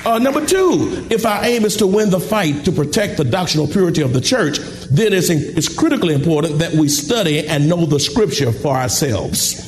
Uh, 0.07 0.21
number 0.21 0.47
two, 0.47 1.05
if 1.11 1.27
our 1.27 1.45
aim 1.45 1.65
is 1.65 1.79
to 1.79 1.85
win 1.85 2.11
the 2.11 2.21
fight 2.21 2.65
to 2.65 2.71
protect 2.71 3.17
the 3.17 3.25
doctrinal 3.25 3.67
purity 3.67 4.03
of 4.03 4.13
the 4.13 4.21
church, 4.21 4.61
then 4.89 5.13
it's, 5.13 5.31
it's 5.31 5.69
critically 5.69 6.15
important 6.15 6.61
that 6.61 6.73
we 6.75 6.89
study 6.89 7.45
and 7.49 7.69
know 7.69 7.85
the 7.87 7.99
scripture 7.99 8.53
for 8.53 8.77
ourselves. 8.77 9.66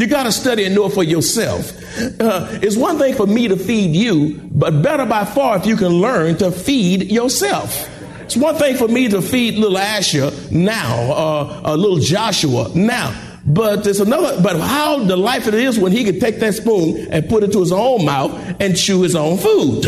You 0.00 0.06
got 0.06 0.22
to 0.22 0.32
study 0.32 0.64
and 0.64 0.74
know 0.74 0.86
it 0.86 0.94
for 0.94 1.04
yourself. 1.04 1.76
Uh, 2.18 2.58
it's 2.62 2.74
one 2.74 2.96
thing 2.96 3.14
for 3.14 3.26
me 3.26 3.48
to 3.48 3.56
feed 3.58 3.94
you, 3.94 4.40
but 4.50 4.80
better 4.80 5.04
by 5.04 5.26
far 5.26 5.58
if 5.58 5.66
you 5.66 5.76
can 5.76 5.88
learn 5.88 6.38
to 6.38 6.50
feed 6.50 7.12
yourself. 7.12 7.86
It's 8.22 8.34
one 8.34 8.54
thing 8.54 8.76
for 8.76 8.88
me 8.88 9.08
to 9.08 9.20
feed 9.20 9.56
little 9.56 9.76
Asher 9.76 10.30
now, 10.50 10.96
uh, 11.12 11.62
uh, 11.66 11.74
little 11.74 11.98
Joshua 11.98 12.70
now. 12.74 13.14
But 13.44 13.84
there's 13.84 14.00
another, 14.00 14.40
but 14.42 14.58
how 14.58 15.04
delightful 15.04 15.52
it 15.52 15.64
is 15.64 15.78
when 15.78 15.92
he 15.92 16.02
can 16.04 16.18
take 16.18 16.40
that 16.40 16.54
spoon 16.54 17.08
and 17.10 17.28
put 17.28 17.42
it 17.42 17.52
to 17.52 17.60
his 17.60 17.70
own 17.70 18.06
mouth 18.06 18.32
and 18.58 18.74
chew 18.78 19.02
his 19.02 19.14
own 19.14 19.36
food. 19.36 19.84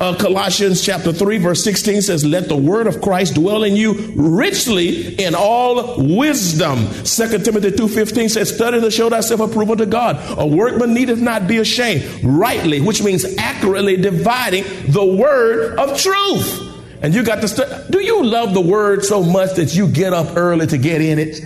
Uh, 0.00 0.16
Colossians 0.16 0.84
chapter 0.84 1.12
3 1.12 1.38
verse 1.38 1.62
16 1.64 2.02
says, 2.02 2.24
let 2.24 2.48
the 2.48 2.56
word 2.56 2.86
of 2.86 3.00
Christ 3.00 3.34
dwell 3.34 3.64
in 3.64 3.76
you 3.76 3.92
richly 4.14 5.14
in 5.22 5.34
all 5.34 5.96
wisdom. 6.16 6.86
2 7.04 7.38
Timothy 7.38 7.70
2.15 7.70 8.30
says, 8.30 8.54
study 8.54 8.80
to 8.80 8.90
show 8.90 9.10
thyself 9.10 9.40
approval 9.40 9.76
to 9.76 9.86
God. 9.86 10.16
A 10.38 10.46
workman 10.46 10.94
needeth 10.94 11.20
not 11.20 11.46
be 11.46 11.58
ashamed. 11.58 12.04
Rightly, 12.22 12.80
which 12.80 13.02
means 13.02 13.24
accurately 13.38 13.96
dividing 13.96 14.64
the 14.88 15.04
word 15.04 15.78
of 15.78 15.98
truth. 16.00 16.62
And 17.02 17.14
you 17.14 17.22
got 17.22 17.40
to 17.42 17.48
study. 17.48 17.90
Do 17.90 18.00
you 18.00 18.24
love 18.24 18.54
the 18.54 18.60
word 18.60 19.04
so 19.04 19.22
much 19.22 19.54
that 19.56 19.74
you 19.74 19.88
get 19.88 20.12
up 20.12 20.36
early 20.36 20.66
to 20.66 20.78
get 20.78 21.00
in 21.00 21.18
it? 21.18 21.40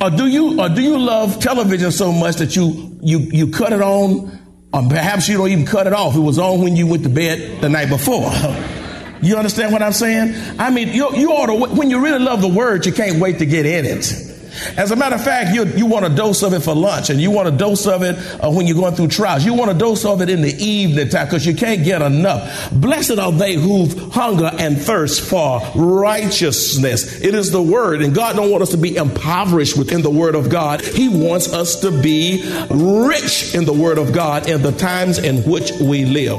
Or 0.00 0.10
do 0.10 0.26
you 0.26 0.60
or 0.60 0.68
do 0.68 0.82
you 0.82 0.98
love 0.98 1.40
television 1.40 1.90
so 1.90 2.12
much 2.12 2.36
that 2.36 2.56
you 2.56 2.98
you 3.00 3.18
you 3.20 3.50
cut 3.50 3.72
it 3.72 3.80
on, 3.80 4.38
or 4.74 4.88
perhaps 4.88 5.28
you 5.28 5.38
don't 5.38 5.50
even 5.50 5.66
cut 5.66 5.86
it 5.86 5.92
off? 5.92 6.16
It 6.16 6.20
was 6.20 6.38
on 6.38 6.60
when 6.60 6.74
you 6.74 6.88
went 6.88 7.04
to 7.04 7.08
bed 7.08 7.60
the 7.60 7.68
night 7.68 7.88
before. 7.88 8.32
you 9.22 9.36
understand 9.36 9.72
what 9.72 9.82
I'm 9.82 9.92
saying? 9.92 10.34
I 10.58 10.70
mean, 10.70 10.88
you, 10.88 11.14
you 11.16 11.30
ought 11.30 11.46
to 11.46 11.74
when 11.76 11.90
you 11.90 12.02
really 12.02 12.18
love 12.18 12.42
the 12.42 12.48
word, 12.48 12.84
you 12.84 12.92
can't 12.92 13.20
wait 13.20 13.38
to 13.38 13.46
get 13.46 13.66
in 13.66 13.84
it. 13.84 14.33
As 14.76 14.90
a 14.90 14.96
matter 14.96 15.16
of 15.16 15.24
fact, 15.24 15.54
you, 15.54 15.64
you 15.64 15.86
want 15.86 16.04
a 16.04 16.08
dose 16.08 16.42
of 16.42 16.52
it 16.52 16.60
for 16.60 16.74
lunch 16.74 17.10
and 17.10 17.20
you 17.20 17.30
want 17.30 17.48
a 17.48 17.50
dose 17.50 17.86
of 17.86 18.02
it 18.02 18.16
uh, 18.42 18.50
when 18.50 18.66
you're 18.66 18.76
going 18.76 18.94
through 18.94 19.08
trials. 19.08 19.44
You 19.44 19.54
want 19.54 19.70
a 19.70 19.74
dose 19.74 20.04
of 20.04 20.20
it 20.20 20.28
in 20.28 20.42
the 20.42 20.54
evening 20.62 21.08
time 21.08 21.26
because 21.26 21.46
you 21.46 21.54
can't 21.54 21.84
get 21.84 22.02
enough. 22.02 22.70
Blessed 22.72 23.18
are 23.18 23.32
they 23.32 23.54
who 23.54 23.86
hunger 24.10 24.50
and 24.58 24.78
thirst 24.78 25.22
for 25.22 25.60
righteousness. 25.74 27.20
It 27.20 27.34
is 27.34 27.50
the 27.50 27.62
word 27.62 28.02
and 28.02 28.14
God 28.14 28.36
don't 28.36 28.50
want 28.50 28.62
us 28.62 28.70
to 28.70 28.76
be 28.76 28.96
impoverished 28.96 29.76
within 29.76 30.02
the 30.02 30.10
word 30.10 30.34
of 30.34 30.50
God. 30.50 30.80
He 30.80 31.08
wants 31.08 31.52
us 31.52 31.80
to 31.80 31.90
be 31.90 32.42
rich 32.70 33.54
in 33.54 33.64
the 33.64 33.72
word 33.72 33.98
of 33.98 34.12
God 34.12 34.48
in 34.48 34.62
the 34.62 34.72
times 34.72 35.18
in 35.18 35.42
which 35.48 35.72
we 35.80 36.04
live. 36.04 36.38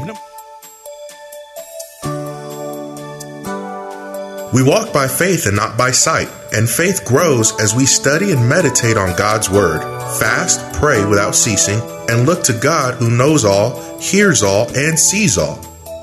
We 4.55 4.63
walk 4.63 4.93
by 4.93 5.09
faith 5.09 5.47
and 5.47 5.55
not 5.57 5.77
by 5.77 5.91
sight, 5.91 6.29
and 6.55 6.69
faith 6.69 7.03
grows 7.03 7.51
as 7.59 7.75
we 7.75 7.85
study 7.85 8.31
and 8.31 8.47
meditate 8.47 8.95
on 8.95 9.15
God's 9.17 9.49
Word, 9.49 9.81
fast, 10.17 10.73
pray 10.73 11.05
without 11.05 11.35
ceasing, 11.35 11.81
and 12.09 12.25
look 12.25 12.43
to 12.43 12.53
God 12.53 12.93
who 12.93 13.09
knows 13.09 13.43
all, 13.43 13.99
hears 13.99 14.41
all, 14.41 14.73
and 14.73 14.97
sees 14.97 15.37
all. 15.37 15.59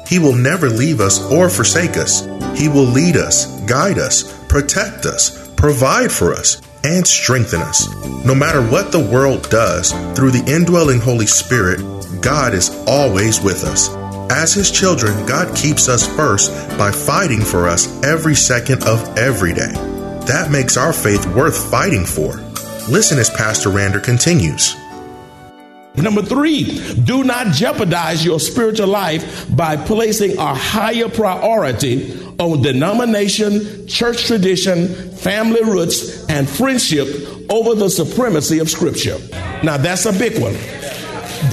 He 0.06 0.18
will 0.18 0.34
never 0.34 0.68
leave 0.68 1.00
us 1.00 1.22
or 1.32 1.48
forsake 1.48 1.96
us. 1.96 2.26
He 2.54 2.68
will 2.68 2.84
lead 2.84 3.16
us, 3.16 3.46
guide 3.62 3.98
us, 3.98 4.46
protect 4.48 5.06
us, 5.06 5.48
provide 5.54 6.12
for 6.12 6.34
us, 6.34 6.60
and 6.84 7.06
strengthen 7.06 7.62
us. 7.62 7.88
No 8.26 8.34
matter 8.34 8.60
what 8.60 8.92
the 8.92 9.00
world 9.10 9.48
does, 9.48 9.92
through 10.14 10.32
the 10.32 10.44
indwelling 10.46 11.00
Holy 11.00 11.26
Spirit, 11.26 11.80
God 12.20 12.52
is 12.52 12.68
always 12.86 13.40
with 13.40 13.64
us. 13.64 13.88
As 14.30 14.52
His 14.52 14.70
children, 14.70 15.24
God 15.24 15.56
keeps 15.56 15.88
us 15.88 16.06
first 16.14 16.50
by 16.76 16.90
fighting 16.90 17.40
for 17.40 17.68
us 17.68 17.88
every 18.04 18.34
second 18.34 18.82
of 18.84 19.16
every 19.16 19.54
day. 19.54 19.91
That 20.26 20.50
makes 20.50 20.76
our 20.76 20.92
faith 20.92 21.26
worth 21.34 21.70
fighting 21.70 22.04
for. 22.04 22.36
Listen 22.88 23.18
as 23.18 23.30
Pastor 23.30 23.70
Rander 23.70 24.02
continues. 24.02 24.74
Number 25.94 26.22
three, 26.22 26.94
do 27.04 27.22
not 27.22 27.48
jeopardize 27.48 28.24
your 28.24 28.40
spiritual 28.40 28.86
life 28.86 29.54
by 29.54 29.76
placing 29.76 30.38
a 30.38 30.54
higher 30.54 31.08
priority 31.08 32.18
on 32.38 32.62
denomination, 32.62 33.86
church 33.86 34.26
tradition, 34.26 34.88
family 35.12 35.62
roots, 35.62 36.24
and 36.30 36.48
friendship 36.48 37.08
over 37.50 37.74
the 37.74 37.90
supremacy 37.90 38.58
of 38.58 38.70
Scripture. 38.70 39.18
Now, 39.62 39.76
that's 39.76 40.06
a 40.06 40.12
big 40.12 40.40
one. 40.40 40.54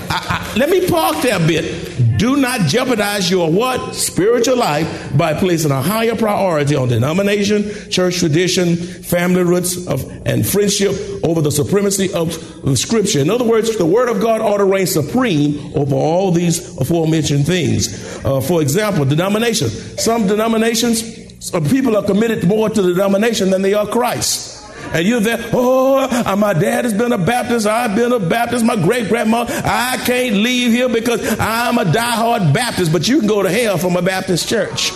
I, 0.10 0.53
I, 0.53 0.58
let 0.58 0.69
me 0.69 0.88
park 0.88 1.22
there 1.22 1.41
a 1.41 1.48
bit. 1.48 2.17
Do 2.17 2.36
not 2.36 2.67
jeopardize 2.67 3.31
your 3.31 3.50
what? 3.50 3.96
Spiritual 3.96 4.58
life 4.58 5.17
by 5.17 5.34
placing 5.34 5.72
a 5.72 5.81
higher 5.81 6.15
priority 6.15 6.75
on 6.75 6.89
denomination, 6.89 7.89
church 7.89 8.17
tradition, 8.19 8.75
family 8.75 9.43
roots 9.43 9.88
of, 9.88 10.03
and 10.25 10.46
friendship 10.46 10.91
over 11.24 11.41
the 11.41 11.51
supremacy 11.51 12.12
of, 12.13 12.34
Scripture. 12.77 13.19
In 13.19 13.29
other 13.29 13.46
words, 13.46 13.77
the 13.77 13.86
Word 13.86 14.10
of 14.10 14.22
God 14.22 14.41
ought 14.41 14.58
to 14.58 14.65
reign 14.65 14.86
supreme 14.86 15.74
over 15.75 15.96
all 15.96 16.31
these 16.31 16.77
aforementioned 16.77 17.46
things. 17.46 18.24
Uh, 18.25 18.41
for 18.41 18.62
example, 18.62 19.05
denomination. 19.05 19.69
Some 19.69 20.27
denominations, 20.27 21.03
some 21.43 21.65
people 21.65 21.96
are 21.96 22.03
committed 22.03 22.46
more 22.46 22.69
to 22.69 22.81
the 22.81 22.93
denomination 22.93 23.50
than 23.50 23.62
they 23.62 23.74
are 23.74 23.88
Christ. 23.88 24.59
And 24.93 25.08
you're 25.08 25.19
there, 25.19 25.50
oh, 25.53 26.08
uh, 26.10 26.36
my 26.36 26.53
dad 26.53 26.86
has 26.86 26.93
been 26.93 27.12
a 27.12 27.17
Baptist. 27.17 27.67
I've 27.67 27.96
been 27.96 28.12
a 28.12 28.19
Baptist. 28.19 28.65
My 28.65 28.75
great 28.75 29.08
grandma, 29.08 29.46
I 29.48 30.01
can't 30.05 30.36
leave 30.36 30.72
here 30.72 30.89
because 30.89 31.22
I'm 31.39 31.77
a 31.77 31.86
diehard 31.86 32.53
Baptist. 32.53 32.91
But 32.91 33.08
you 33.08 33.19
can 33.19 33.27
go 33.27 33.43
to 33.43 33.50
hell 33.50 33.77
from 33.77 33.96
a 33.96 34.01
Baptist 34.01 34.48
church. 34.48 34.91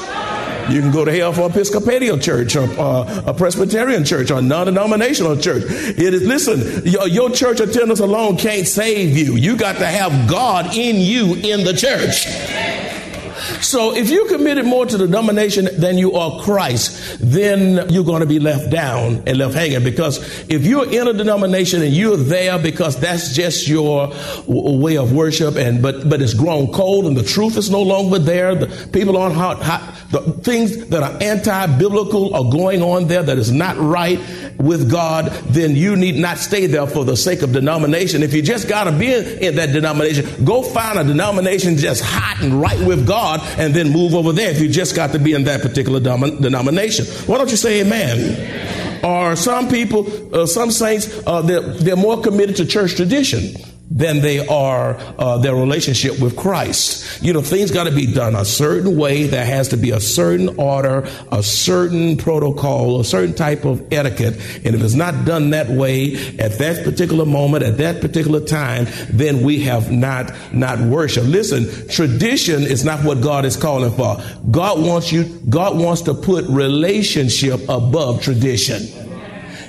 You 0.69 0.79
can 0.79 0.91
go 0.91 1.03
to 1.03 1.11
hell 1.11 1.33
for 1.33 1.49
Episcopalian 1.49 2.21
church 2.21 2.55
or 2.55 2.63
uh, 2.79 3.23
a 3.25 3.33
Presbyterian 3.33 4.05
church 4.05 4.31
or 4.31 4.41
non-denominational 4.41 5.37
church. 5.37 5.63
It 5.67 6.13
is, 6.13 6.23
listen, 6.23 6.85
your, 6.85 7.07
your 7.07 7.29
church 7.31 7.59
attendance 7.59 7.99
alone 7.99 8.37
can't 8.37 8.65
save 8.65 9.17
you. 9.17 9.35
You 9.35 9.57
got 9.57 9.75
to 9.77 9.85
have 9.85 10.29
God 10.29 10.75
in 10.75 10.95
you 10.97 11.35
in 11.35 11.65
the 11.65 11.73
church. 11.73 12.92
So 13.61 13.95
if 13.95 14.09
you 14.09 14.25
committed 14.27 14.65
more 14.65 14.85
to 14.85 14.97
the 14.97 15.05
denomination 15.05 15.69
than 15.77 15.97
you 15.97 16.13
are 16.13 16.41
Christ, 16.41 17.17
then 17.19 17.89
you're 17.89 18.03
going 18.03 18.21
to 18.21 18.25
be 18.25 18.39
left 18.39 18.69
down 18.69 19.23
and 19.27 19.37
left 19.37 19.55
hanging. 19.55 19.83
Because 19.83 20.17
if 20.49 20.65
you're 20.65 20.91
in 20.91 21.07
a 21.07 21.13
denomination 21.13 21.81
and 21.81 21.93
you're 21.93 22.17
there 22.17 22.59
because 22.59 22.99
that's 22.99 23.35
just 23.35 23.67
your 23.67 24.07
w- 24.07 24.79
way 24.79 24.97
of 24.97 25.13
worship, 25.13 25.55
and 25.55 25.81
but 25.81 26.09
but 26.09 26.21
it's 26.21 26.33
grown 26.33 26.71
cold 26.71 27.05
and 27.05 27.15
the 27.15 27.23
truth 27.23 27.57
is 27.57 27.69
no 27.69 27.81
longer 27.81 28.19
there, 28.19 28.55
the 28.55 28.89
people 28.91 29.17
aren't 29.17 29.35
hot, 29.35 29.61
hot 29.61 29.93
the 30.13 30.21
things 30.43 30.87
that 30.87 31.01
are 31.01 31.17
anti-biblical 31.21 32.35
are 32.35 32.51
going 32.51 32.83
on 32.83 33.07
there 33.07 33.23
that 33.23 33.37
is 33.39 33.51
not 33.51 33.75
right 33.77 34.19
with 34.57 34.89
God, 34.89 35.25
then 35.49 35.75
you 35.75 35.95
need 35.95 36.15
not 36.15 36.37
stay 36.37 36.67
there 36.67 36.87
for 36.87 37.05
the 37.05 37.17
sake 37.17 37.41
of 37.41 37.51
denomination. 37.51 38.23
If 38.23 38.33
you 38.33 38.41
just 38.41 38.67
got 38.67 38.85
to 38.85 38.91
be 38.91 39.13
in, 39.13 39.55
that 39.55 39.73
denomination, 39.73 40.45
go 40.45 40.63
find 40.63 40.99
a 40.99 41.03
denomination 41.03 41.77
just 41.77 42.03
hot 42.03 42.41
and 42.41 42.59
right 42.59 42.79
with 42.85 43.07
God 43.07 43.41
and 43.57 43.73
then 43.73 43.89
move 43.91 44.13
over 44.15 44.31
there 44.31 44.51
if 44.51 44.59
you 44.61 44.69
just 44.69 44.95
got 44.95 45.11
to 45.11 45.19
be 45.19 45.33
in 45.33 45.43
that 45.45 45.61
particular 45.61 45.99
dom- 45.99 46.41
denomination. 46.41 47.05
Why 47.27 47.37
don't 47.37 47.51
you 47.51 47.57
say 47.57 47.81
amen? 47.81 49.03
Or 49.03 49.35
some 49.35 49.67
people, 49.67 50.35
uh, 50.35 50.45
some 50.45 50.71
saints, 50.71 51.21
uh, 51.27 51.41
they're, 51.41 51.61
they're 51.61 51.95
more 51.95 52.21
committed 52.21 52.55
to 52.57 52.65
church 52.65 52.95
tradition 52.95 53.53
than 53.93 54.21
they 54.21 54.45
are 54.47 54.95
uh, 55.19 55.37
their 55.37 55.55
relationship 55.55 56.19
with 56.19 56.35
Christ. 56.35 57.21
You 57.21 57.31
know, 57.31 57.41
things 57.41 57.69
got 57.69 57.83
to 57.83 57.91
be 57.91 58.11
done 58.11 58.35
a 58.35 58.43
certain 58.43 58.97
way. 58.97 59.27
There 59.27 59.45
has 59.45 59.67
to 59.69 59.77
be 59.77 59.91
a 59.91 59.99
certain 59.99 60.57
order, 60.57 61.07
a 61.31 61.43
certain 61.43 62.17
protocol, 62.17 62.99
a 62.99 63.05
certain 63.05 63.35
type 63.35 63.65
of 63.65 63.93
etiquette. 63.93 64.33
And 64.65 64.75
if 64.75 64.81
it's 64.81 64.95
not 64.95 65.25
done 65.25 65.51
that 65.51 65.69
way 65.69 66.15
at 66.39 66.57
that 66.57 66.83
particular 66.83 67.25
moment, 67.25 67.63
at 67.63 67.77
that 67.77 68.01
particular 68.01 68.39
time, 68.43 68.87
then 69.09 69.43
we 69.43 69.61
have 69.61 69.91
not 69.91 70.33
not 70.51 70.79
worship. 70.79 71.25
Listen, 71.25 71.87
tradition 71.87 72.63
is 72.63 72.83
not 72.83 73.03
what 73.03 73.21
God 73.21 73.45
is 73.45 73.55
calling 73.55 73.91
for. 73.91 74.19
God 74.49 74.81
wants 74.81 75.11
you. 75.11 75.25
God 75.49 75.77
wants 75.77 76.01
to 76.03 76.15
put 76.15 76.45
relationship 76.45 77.61
above 77.69 78.23
tradition. 78.23 79.02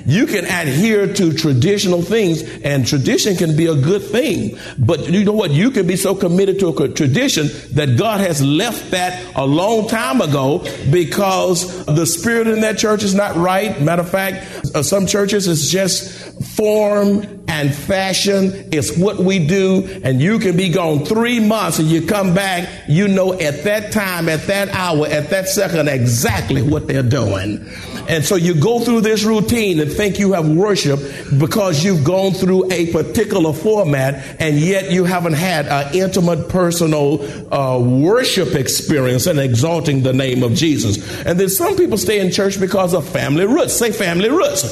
You 0.05 0.27
can 0.27 0.45
adhere 0.45 1.13
to 1.13 1.33
traditional 1.33 2.01
things, 2.01 2.43
and 2.63 2.85
tradition 2.85 3.35
can 3.35 3.55
be 3.57 3.65
a 3.65 3.75
good 3.75 4.03
thing. 4.03 4.57
But 4.77 5.09
you 5.09 5.25
know 5.25 5.33
what? 5.33 5.51
You 5.51 5.71
can 5.71 5.87
be 5.87 5.95
so 5.95 6.15
committed 6.15 6.59
to 6.59 6.69
a 6.69 6.89
tradition 6.89 7.47
that 7.73 7.97
God 7.97 8.19
has 8.19 8.43
left 8.43 8.91
that 8.91 9.35
a 9.35 9.45
long 9.45 9.87
time 9.87 10.21
ago 10.21 10.65
because 10.91 11.85
the 11.85 12.05
spirit 12.05 12.47
in 12.47 12.61
that 12.61 12.77
church 12.77 13.03
is 13.03 13.15
not 13.15 13.35
right. 13.35 13.79
Matter 13.81 14.03
of 14.03 14.09
fact, 14.09 14.75
uh, 14.75 14.83
some 14.83 15.07
churches 15.07 15.47
is 15.47 15.71
just 15.71 16.55
form 16.55 17.43
and 17.47 17.73
fashion. 17.73 18.69
It's 18.71 18.97
what 18.97 19.17
we 19.17 19.45
do. 19.47 20.01
And 20.03 20.21
you 20.21 20.39
can 20.39 20.57
be 20.57 20.69
gone 20.69 21.05
three 21.05 21.39
months 21.39 21.79
and 21.79 21.87
you 21.87 22.05
come 22.05 22.33
back, 22.33 22.69
you 22.87 23.07
know 23.07 23.33
at 23.33 23.63
that 23.63 23.91
time, 23.91 24.29
at 24.29 24.47
that 24.47 24.69
hour, 24.69 25.07
at 25.07 25.29
that 25.29 25.47
second, 25.47 25.87
exactly 25.87 26.61
what 26.61 26.87
they're 26.87 27.03
doing. 27.03 27.65
And 28.07 28.23
so 28.23 28.35
you 28.35 28.55
go 28.59 28.79
through 28.79 29.01
this 29.01 29.23
routine 29.23 29.79
and 29.79 29.91
think 29.91 30.19
you 30.19 30.33
have 30.33 30.47
worship 30.47 30.99
because 31.37 31.83
you've 31.83 32.03
gone 32.03 32.33
through 32.33 32.71
a 32.71 32.91
particular 32.91 33.53
format 33.53 34.39
and 34.39 34.57
yet 34.57 34.91
you 34.91 35.05
haven't 35.05 35.33
had 35.33 35.67
an 35.67 35.95
intimate 35.95 36.49
personal 36.49 37.21
uh, 37.53 37.79
worship 37.79 38.55
experience 38.55 39.27
and 39.27 39.39
exalting 39.39 40.03
the 40.03 40.13
name 40.13 40.43
of 40.43 40.53
Jesus. 40.53 40.97
And 41.25 41.39
then 41.39 41.49
some 41.49 41.75
people 41.75 41.97
stay 41.97 42.19
in 42.19 42.31
church 42.31 42.59
because 42.59 42.93
of 42.93 43.07
family 43.07 43.45
roots. 43.45 43.73
Say 43.73 43.91
family 43.91 44.29
roots. 44.29 44.63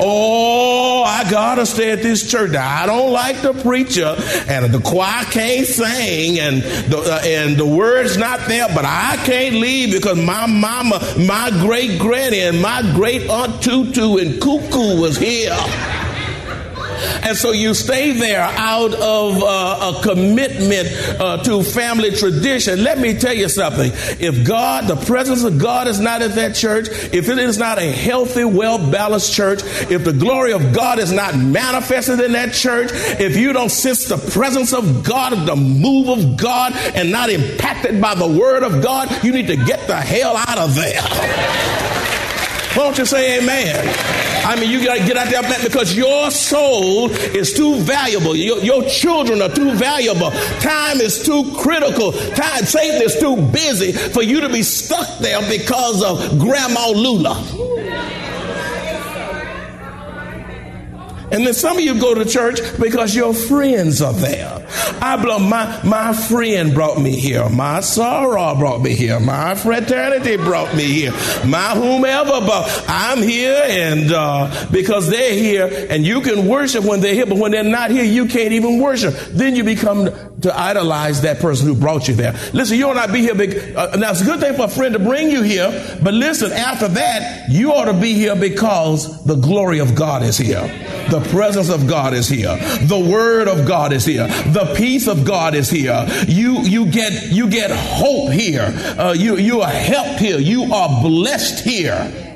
Oh, 0.00 1.02
I 1.04 1.28
gotta 1.30 1.66
stay 1.66 1.90
at 1.90 2.02
this 2.02 2.28
church. 2.30 2.54
I 2.54 2.86
don't 2.86 3.12
like 3.12 3.42
the 3.42 3.52
preacher 3.52 4.16
and 4.48 4.72
the 4.72 4.80
choir 4.80 5.24
can't 5.24 5.66
sing 5.66 6.38
and 6.38 6.62
the, 6.62 6.98
uh, 6.98 7.20
and 7.24 7.56
the 7.56 7.66
word's 7.66 8.16
not 8.16 8.48
there, 8.48 8.68
but 8.74 8.84
I 8.84 9.16
can't 9.24 9.56
leave 9.56 9.92
because 9.92 10.18
my 10.18 10.46
mama, 10.46 11.00
my 11.18 11.50
great 11.50 11.98
granny 11.98 12.40
and 12.40 12.60
my 12.82 12.94
great 12.94 13.28
aunt 13.28 13.60
Tutu 13.60 14.18
and 14.18 14.40
Cuckoo 14.40 15.00
was 15.00 15.16
here. 15.16 15.56
And 17.22 17.36
so 17.36 17.52
you 17.52 17.74
stay 17.74 18.12
there 18.12 18.42
out 18.42 18.94
of 18.94 19.42
uh, 19.42 19.94
a 19.94 20.02
commitment 20.02 20.88
uh, 21.20 21.42
to 21.44 21.62
family 21.62 22.12
tradition. 22.12 22.82
Let 22.82 22.98
me 22.98 23.14
tell 23.14 23.34
you 23.34 23.48
something. 23.48 23.90
If 24.20 24.46
God, 24.46 24.86
the 24.86 24.96
presence 25.06 25.42
of 25.42 25.58
God 25.58 25.88
is 25.88 25.98
not 25.98 26.22
at 26.22 26.34
that 26.36 26.54
church, 26.54 26.88
if 27.12 27.28
it 27.28 27.38
is 27.38 27.58
not 27.58 27.78
a 27.78 27.90
healthy, 27.90 28.44
well 28.44 28.78
balanced 28.90 29.32
church, 29.32 29.60
if 29.90 30.04
the 30.04 30.12
glory 30.12 30.52
of 30.52 30.72
God 30.72 30.98
is 30.98 31.12
not 31.12 31.36
manifested 31.36 32.20
in 32.20 32.32
that 32.32 32.52
church, 32.52 32.90
if 32.92 33.36
you 33.36 33.52
don't 33.52 33.70
sense 33.70 34.06
the 34.06 34.18
presence 34.32 34.72
of 34.72 35.04
God, 35.04 35.46
the 35.46 35.56
move 35.56 36.08
of 36.08 36.36
God, 36.36 36.74
and 36.94 37.10
not 37.10 37.30
impacted 37.30 38.00
by 38.00 38.14
the 38.14 38.28
word 38.28 38.62
of 38.62 38.82
God, 38.82 39.24
you 39.24 39.32
need 39.32 39.48
to 39.48 39.56
get 39.56 39.86
the 39.88 39.96
hell 39.96 40.36
out 40.36 40.58
of 40.58 40.74
there. 40.76 41.97
Won't 42.78 42.96
you 42.96 43.04
say 43.06 43.40
amen? 43.40 43.74
I 44.46 44.54
mean, 44.54 44.70
you 44.70 44.84
got 44.84 44.98
to 44.98 45.04
get 45.04 45.16
out 45.16 45.26
there 45.26 45.64
because 45.64 45.96
your 45.96 46.30
soul 46.30 47.10
is 47.10 47.52
too 47.52 47.74
valuable. 47.80 48.36
Your, 48.36 48.58
your 48.60 48.84
children 48.84 49.42
are 49.42 49.48
too 49.48 49.72
valuable. 49.72 50.30
Time 50.60 51.00
is 51.00 51.24
too 51.24 51.52
critical. 51.58 52.12
Time, 52.12 52.64
Satan 52.64 53.02
is 53.02 53.18
too 53.18 53.34
busy 53.50 53.90
for 53.90 54.22
you 54.22 54.40
to 54.42 54.48
be 54.48 54.62
stuck 54.62 55.18
there 55.18 55.40
because 55.50 56.04
of 56.04 56.38
Grandma 56.38 56.90
Lula. 56.90 58.27
And 61.30 61.46
then 61.46 61.54
some 61.54 61.76
of 61.76 61.82
you 61.82 62.00
go 62.00 62.14
to 62.14 62.24
church 62.24 62.60
because 62.80 63.14
your 63.14 63.34
friends 63.34 64.00
are 64.00 64.12
there. 64.12 64.66
I 65.00 65.16
blow 65.16 65.38
my 65.38 65.80
my 65.84 66.12
friend 66.12 66.74
brought 66.74 67.00
me 67.00 67.12
here. 67.12 67.48
My 67.48 67.78
soror 67.80 68.58
brought 68.58 68.80
me 68.80 68.94
here. 68.94 69.20
My 69.20 69.54
fraternity 69.54 70.36
brought 70.36 70.74
me 70.74 70.84
here. 70.84 71.12
My 71.44 71.74
whomever 71.74 72.40
brought. 72.40 72.84
I'm 72.88 73.22
here 73.22 73.62
and 73.66 74.10
uh, 74.12 74.66
because 74.70 75.08
they're 75.10 75.34
here 75.34 75.86
and 75.90 76.06
you 76.06 76.20
can 76.20 76.46
worship 76.46 76.84
when 76.84 77.00
they're 77.00 77.14
here, 77.14 77.26
but 77.26 77.38
when 77.38 77.52
they're 77.52 77.62
not 77.62 77.90
here, 77.90 78.04
you 78.04 78.26
can't 78.26 78.52
even 78.52 78.80
worship. 78.80 79.14
Then 79.30 79.54
you 79.54 79.64
become 79.64 80.10
to 80.42 80.58
idolize 80.58 81.22
that 81.22 81.40
person 81.40 81.66
who 81.66 81.74
brought 81.74 82.08
you 82.08 82.14
there. 82.14 82.32
Listen, 82.52 82.78
you 82.78 82.88
ought 82.88 82.94
not 82.94 83.12
be 83.12 83.20
here. 83.20 83.34
Big, 83.34 83.74
uh, 83.76 83.96
now 83.96 84.10
it's 84.10 84.20
a 84.20 84.24
good 84.24 84.40
thing 84.40 84.54
for 84.54 84.64
a 84.64 84.68
friend 84.68 84.92
to 84.94 84.98
bring 84.98 85.30
you 85.30 85.42
here, 85.42 85.98
but 86.02 86.14
listen, 86.14 86.52
after 86.52 86.88
that, 86.88 87.50
you 87.50 87.72
ought 87.72 87.86
to 87.86 87.94
be 87.94 88.14
here 88.14 88.36
because 88.36 89.24
the 89.24 89.34
glory 89.36 89.80
of 89.80 89.94
God 89.94 90.22
is 90.22 90.38
here. 90.38 90.66
The 91.10 91.20
presence 91.30 91.70
of 91.70 91.88
God 91.88 92.12
is 92.12 92.28
here. 92.28 92.56
The 92.82 92.98
word 93.10 93.48
of 93.48 93.66
God 93.66 93.92
is 93.92 94.04
here. 94.04 94.26
The 94.26 94.74
peace 94.76 95.08
of 95.08 95.24
God 95.24 95.54
is 95.54 95.70
here. 95.70 96.06
You 96.26 96.60
you 96.60 96.90
get 96.90 97.32
you 97.32 97.48
get 97.48 97.70
hope 97.70 98.30
here. 98.30 98.72
Uh, 98.98 99.14
you 99.16 99.36
you 99.36 99.62
are 99.62 99.70
helped 99.70 100.20
here. 100.20 100.38
You 100.38 100.72
are 100.72 101.02
blessed 101.02 101.64
here. 101.64 102.27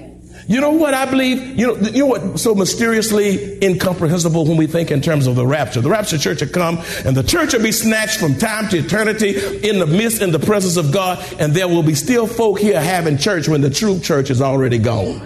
You 0.53 0.61
know 0.61 0.73
what 0.73 0.93
I 0.93 1.07
believe? 1.07 1.59
You 1.59 1.69
know, 1.69 1.77
you 1.77 2.01
know 2.01 2.07
what 2.09 2.39
so 2.39 2.55
mysteriously 2.55 3.65
incomprehensible 3.65 4.45
when 4.45 4.59
we 4.59 4.67
think 4.67 4.91
in 4.91 5.01
terms 5.01 5.27
of 5.27 5.35
the 5.35 5.47
rapture. 5.47 5.81
The 5.81 5.89
rapture 5.89 6.19
church 6.19 6.43
will 6.43 6.51
come 6.51 6.79
and 7.07 7.17
the 7.17 7.23
church 7.23 7.55
will 7.55 7.63
be 7.63 7.73
snatched 7.73 8.21
from 8.21 8.35
time 8.35 8.69
to 8.69 8.77
eternity 8.77 9.31
in 9.67 9.79
the 9.79 9.87
midst 9.87 10.21
in 10.21 10.31
the 10.31 10.39
presence 10.39 10.77
of 10.77 10.93
God, 10.93 11.25
and 11.41 11.55
there 11.55 11.69
will 11.69 11.83
be 11.83 11.95
still 11.95 12.27
folk 12.27 12.59
here 12.59 12.79
having 12.79 13.17
church 13.17 13.49
when 13.49 13.63
the 13.63 13.71
true 13.71 13.99
church 13.99 14.29
is 14.29 14.43
already 14.43 14.77
gone. 14.77 15.21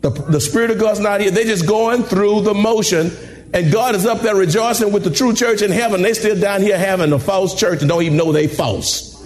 The, 0.00 0.10
the 0.10 0.40
Spirit 0.40 0.72
of 0.72 0.80
God's 0.80 0.98
not 0.98 1.20
here. 1.20 1.30
They're 1.30 1.44
just 1.44 1.68
going 1.68 2.02
through 2.02 2.40
the 2.40 2.54
motion. 2.54 3.12
And 3.54 3.72
God 3.72 3.94
is 3.94 4.04
up 4.04 4.22
there 4.22 4.34
rejoicing 4.34 4.92
with 4.92 5.04
the 5.04 5.12
true 5.12 5.32
church 5.32 5.62
in 5.62 5.70
heaven. 5.70 6.02
They 6.02 6.14
still 6.14 6.40
down 6.40 6.60
here 6.60 6.76
having 6.76 7.12
a 7.12 7.20
false 7.20 7.54
church 7.54 7.82
and 7.82 7.88
don't 7.88 8.02
even 8.02 8.18
know 8.18 8.32
they 8.32 8.48
false. 8.48 9.16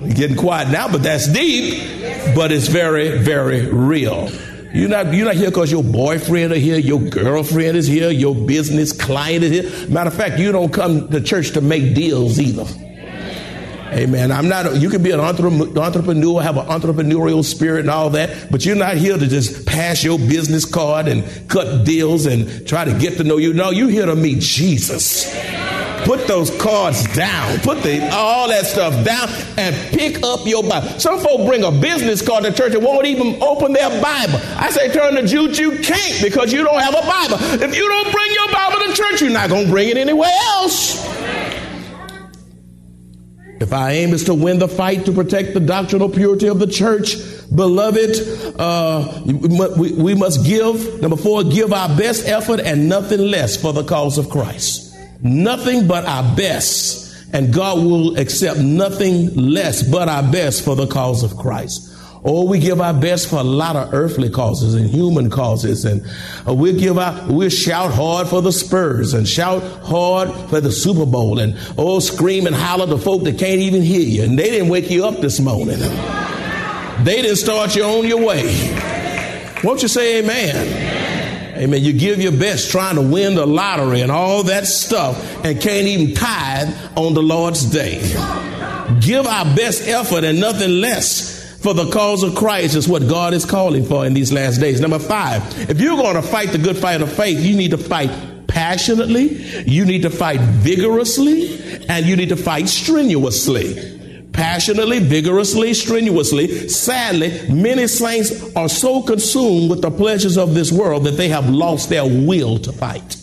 We're 0.00 0.12
getting 0.12 0.36
quiet 0.36 0.68
now, 0.68 0.88
but 0.88 1.02
that's 1.02 1.26
deep, 1.26 1.82
but 2.34 2.52
it's 2.52 2.68
very, 2.68 3.18
very 3.18 3.66
real. 3.66 4.30
You're 4.74 4.88
not, 4.88 5.14
you're 5.14 5.26
not 5.26 5.36
here 5.36 5.50
because 5.50 5.72
your 5.72 5.82
boyfriend 5.82 6.52
is 6.52 6.62
here, 6.62 6.78
your 6.78 7.00
girlfriend 7.00 7.76
is 7.76 7.86
here, 7.86 8.10
your 8.10 8.34
business 8.34 8.92
client 8.92 9.44
is 9.44 9.50
here. 9.52 9.88
Matter 9.88 10.08
of 10.08 10.14
fact, 10.14 10.38
you 10.38 10.52
don't 10.52 10.72
come 10.72 11.08
to 11.08 11.20
church 11.20 11.52
to 11.52 11.60
make 11.60 11.94
deals 11.94 12.38
either. 12.38 12.66
Amen. 13.92 14.32
I'm 14.32 14.48
not, 14.48 14.76
you 14.76 14.90
can 14.90 15.02
be 15.02 15.12
an 15.12 15.20
entrepreneur, 15.20 16.42
have 16.42 16.56
an 16.56 16.66
entrepreneurial 16.66 17.44
spirit 17.44 17.80
and 17.80 17.90
all 17.90 18.10
that, 18.10 18.50
but 18.50 18.66
you're 18.66 18.76
not 18.76 18.96
here 18.96 19.16
to 19.16 19.26
just 19.26 19.64
pass 19.64 20.02
your 20.02 20.18
business 20.18 20.64
card 20.64 21.08
and 21.08 21.48
cut 21.48 21.86
deals 21.86 22.26
and 22.26 22.66
try 22.66 22.84
to 22.84 22.98
get 22.98 23.16
to 23.18 23.24
know 23.24 23.36
you. 23.36 23.54
No, 23.54 23.70
you're 23.70 23.88
here 23.88 24.06
to 24.06 24.16
meet 24.16 24.40
Jesus. 24.40 25.24
Put 26.06 26.28
those 26.28 26.56
cards 26.62 27.02
down. 27.16 27.58
Put 27.58 27.82
the, 27.82 28.08
all 28.12 28.48
that 28.48 28.64
stuff 28.64 29.04
down 29.04 29.28
and 29.58 29.74
pick 29.90 30.22
up 30.22 30.46
your 30.46 30.62
Bible. 30.62 31.00
Some 31.00 31.18
folk 31.18 31.44
bring 31.48 31.64
a 31.64 31.72
business 31.72 32.24
card 32.24 32.44
to 32.44 32.52
church 32.52 32.74
and 32.74 32.84
won't 32.84 33.06
even 33.06 33.42
open 33.42 33.72
their 33.72 33.90
Bible. 34.00 34.38
I 34.54 34.70
say 34.70 34.92
turn 34.92 35.16
to 35.16 35.26
Jude, 35.26 35.58
you 35.58 35.72
can't 35.80 36.22
because 36.22 36.52
you 36.52 36.62
don't 36.62 36.78
have 36.78 36.94
a 36.94 37.04
Bible. 37.04 37.38
If 37.60 37.76
you 37.76 37.88
don't 37.88 38.12
bring 38.12 38.32
your 38.32 38.52
Bible 38.52 38.86
to 38.86 38.92
church, 38.92 39.20
you're 39.20 39.30
not 39.30 39.48
going 39.48 39.64
to 39.64 39.70
bring 39.70 39.88
it 39.88 39.96
anywhere 39.96 40.30
else. 40.30 41.04
If 43.58 43.72
our 43.72 43.90
aim 43.90 44.10
is 44.10 44.22
to 44.24 44.34
win 44.34 44.60
the 44.60 44.68
fight 44.68 45.06
to 45.06 45.12
protect 45.12 45.54
the 45.54 45.60
doctrinal 45.60 46.08
purity 46.08 46.46
of 46.46 46.60
the 46.60 46.68
church, 46.68 47.16
beloved, 47.52 48.54
uh, 48.60 49.22
we, 49.24 49.92
we 49.92 50.14
must 50.14 50.46
give, 50.46 51.00
number 51.00 51.16
four, 51.16 51.42
give 51.42 51.72
our 51.72 51.88
best 51.96 52.28
effort 52.28 52.60
and 52.60 52.88
nothing 52.88 53.22
less 53.22 53.60
for 53.60 53.72
the 53.72 53.82
cause 53.82 54.18
of 54.18 54.30
Christ. 54.30 54.85
Nothing 55.20 55.86
but 55.86 56.04
our 56.04 56.36
best. 56.36 57.04
And 57.32 57.52
God 57.52 57.78
will 57.78 58.18
accept 58.18 58.60
nothing 58.60 59.34
less 59.34 59.82
but 59.82 60.08
our 60.08 60.22
best 60.22 60.64
for 60.64 60.76
the 60.76 60.86
cause 60.86 61.22
of 61.22 61.36
Christ. 61.36 61.92
Or 62.26 62.42
oh, 62.42 62.44
we 62.44 62.58
give 62.58 62.80
our 62.80 62.92
best 62.92 63.30
for 63.30 63.36
a 63.36 63.44
lot 63.44 63.76
of 63.76 63.94
earthly 63.94 64.30
causes 64.30 64.74
and 64.74 64.90
human 64.90 65.30
causes. 65.30 65.84
And 65.84 66.04
uh, 66.44 66.54
we'll 66.54 66.76
give 66.76 66.98
our, 66.98 67.24
we'll 67.28 67.50
shout 67.50 67.92
hard 67.92 68.26
for 68.26 68.42
the 68.42 68.50
Spurs 68.50 69.14
and 69.14 69.28
shout 69.28 69.62
hard 69.84 70.32
for 70.50 70.60
the 70.60 70.72
Super 70.72 71.06
Bowl 71.06 71.38
and 71.38 71.56
oh, 71.78 72.00
scream 72.00 72.48
and 72.48 72.56
holler 72.56 72.88
to 72.88 72.98
folk 72.98 73.22
that 73.22 73.38
can't 73.38 73.60
even 73.60 73.82
hear 73.82 74.00
you. 74.00 74.24
And 74.24 74.36
they 74.36 74.50
didn't 74.50 74.70
wake 74.70 74.90
you 74.90 75.04
up 75.06 75.18
this 75.18 75.38
morning. 75.38 75.78
They 77.04 77.22
didn't 77.22 77.36
start 77.36 77.76
you 77.76 77.84
on 77.84 78.08
your 78.08 78.26
way. 78.26 78.42
Won't 79.62 79.82
you 79.82 79.88
say 79.88 80.18
amen? 80.18 80.95
Amen. 81.56 81.82
You 81.82 81.92
give 81.92 82.20
your 82.20 82.32
best 82.32 82.70
trying 82.70 82.96
to 82.96 83.02
win 83.02 83.34
the 83.34 83.46
lottery 83.46 84.00
and 84.00 84.12
all 84.12 84.44
that 84.44 84.66
stuff 84.66 85.44
and 85.44 85.60
can't 85.60 85.86
even 85.86 86.14
tithe 86.14 86.74
on 86.96 87.14
the 87.14 87.22
Lord's 87.22 87.64
day. 87.64 88.00
Give 89.00 89.26
our 89.26 89.44
best 89.56 89.88
effort 89.88 90.24
and 90.24 90.40
nothing 90.40 90.80
less 90.80 91.36
for 91.62 91.74
the 91.74 91.90
cause 91.90 92.22
of 92.22 92.34
Christ 92.36 92.76
is 92.76 92.86
what 92.86 93.08
God 93.08 93.34
is 93.34 93.44
calling 93.44 93.84
for 93.84 94.06
in 94.06 94.14
these 94.14 94.32
last 94.32 94.58
days. 94.58 94.80
Number 94.80 94.98
five, 95.00 95.42
if 95.68 95.80
you're 95.80 95.96
going 95.96 96.14
to 96.14 96.22
fight 96.22 96.50
the 96.50 96.58
good 96.58 96.76
fight 96.76 97.02
of 97.02 97.12
faith, 97.12 97.40
you 97.40 97.56
need 97.56 97.72
to 97.72 97.78
fight 97.78 98.10
passionately, 98.46 99.42
you 99.66 99.84
need 99.84 100.02
to 100.02 100.10
fight 100.10 100.40
vigorously, 100.40 101.84
and 101.88 102.06
you 102.06 102.16
need 102.16 102.28
to 102.28 102.36
fight 102.36 102.68
strenuously. 102.68 103.95
Passionately, 104.36 104.98
vigorously, 104.98 105.72
strenuously. 105.72 106.68
Sadly, 106.68 107.48
many 107.50 107.86
saints 107.86 108.54
are 108.54 108.68
so 108.68 109.02
consumed 109.02 109.70
with 109.70 109.80
the 109.80 109.90
pleasures 109.90 110.36
of 110.36 110.52
this 110.52 110.70
world 110.70 111.04
that 111.04 111.12
they 111.12 111.28
have 111.28 111.48
lost 111.48 111.88
their 111.88 112.04
will 112.04 112.58
to 112.58 112.70
fight. 112.70 113.16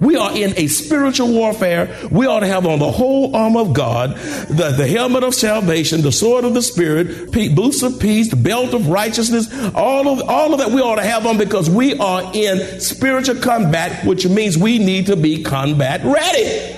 We 0.00 0.16
are 0.16 0.36
in 0.36 0.52
a 0.56 0.66
spiritual 0.66 1.32
warfare. 1.32 2.08
We 2.10 2.26
ought 2.26 2.40
to 2.40 2.48
have 2.48 2.66
on 2.66 2.80
the 2.80 2.90
whole 2.90 3.36
armor 3.36 3.60
of 3.60 3.74
God, 3.74 4.16
the, 4.48 4.74
the 4.76 4.88
helmet 4.88 5.22
of 5.22 5.36
salvation, 5.36 6.02
the 6.02 6.10
sword 6.10 6.44
of 6.44 6.52
the 6.52 6.62
Spirit, 6.62 7.30
boots 7.54 7.84
of 7.84 8.00
peace, 8.00 8.28
the 8.28 8.36
belt 8.36 8.74
of 8.74 8.88
righteousness, 8.88 9.48
all 9.72 10.08
of, 10.08 10.28
all 10.28 10.52
of 10.52 10.58
that 10.58 10.72
we 10.72 10.80
ought 10.80 10.96
to 10.96 11.04
have 11.04 11.26
on 11.26 11.38
because 11.38 11.70
we 11.70 11.96
are 11.98 12.28
in 12.34 12.80
spiritual 12.80 13.36
combat, 13.36 14.04
which 14.04 14.26
means 14.26 14.58
we 14.58 14.80
need 14.80 15.06
to 15.06 15.16
be 15.16 15.44
combat 15.44 16.02
ready 16.04 16.76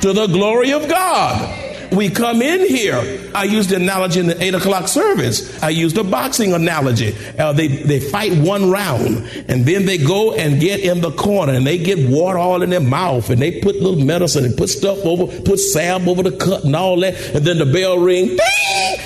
to 0.00 0.12
the 0.12 0.26
glory 0.26 0.72
of 0.72 0.88
God. 0.88 1.65
We 1.92 2.10
come 2.10 2.42
in 2.42 2.66
here 2.68 3.26
I 3.36 3.44
used 3.44 3.68
the 3.68 3.76
analogy 3.76 4.20
in 4.20 4.28
the 4.28 4.42
eight 4.42 4.54
o'clock 4.54 4.88
service. 4.88 5.62
I 5.62 5.68
used 5.68 5.98
a 5.98 6.04
boxing 6.04 6.54
analogy. 6.54 7.14
Uh, 7.38 7.52
they, 7.52 7.68
they 7.68 8.00
fight 8.00 8.32
one 8.32 8.70
round 8.70 9.26
and 9.48 9.66
then 9.66 9.84
they 9.84 9.98
go 9.98 10.32
and 10.32 10.58
get 10.58 10.80
in 10.80 11.02
the 11.02 11.10
corner 11.12 11.52
and 11.52 11.66
they 11.66 11.76
get 11.76 12.08
water 12.08 12.38
all 12.38 12.62
in 12.62 12.70
their 12.70 12.80
mouth 12.80 13.28
and 13.28 13.42
they 13.42 13.60
put 13.60 13.76
little 13.76 14.02
medicine 14.02 14.46
and 14.46 14.56
put 14.56 14.70
stuff 14.70 14.98
over, 15.04 15.26
put 15.42 15.58
salve 15.58 16.08
over 16.08 16.22
the 16.22 16.34
cut 16.34 16.64
and 16.64 16.74
all 16.74 16.98
that. 17.00 17.14
And 17.34 17.44
then 17.44 17.58
the 17.58 17.66
bell 17.66 17.98
ring, 17.98 18.28
ding, 18.28 18.38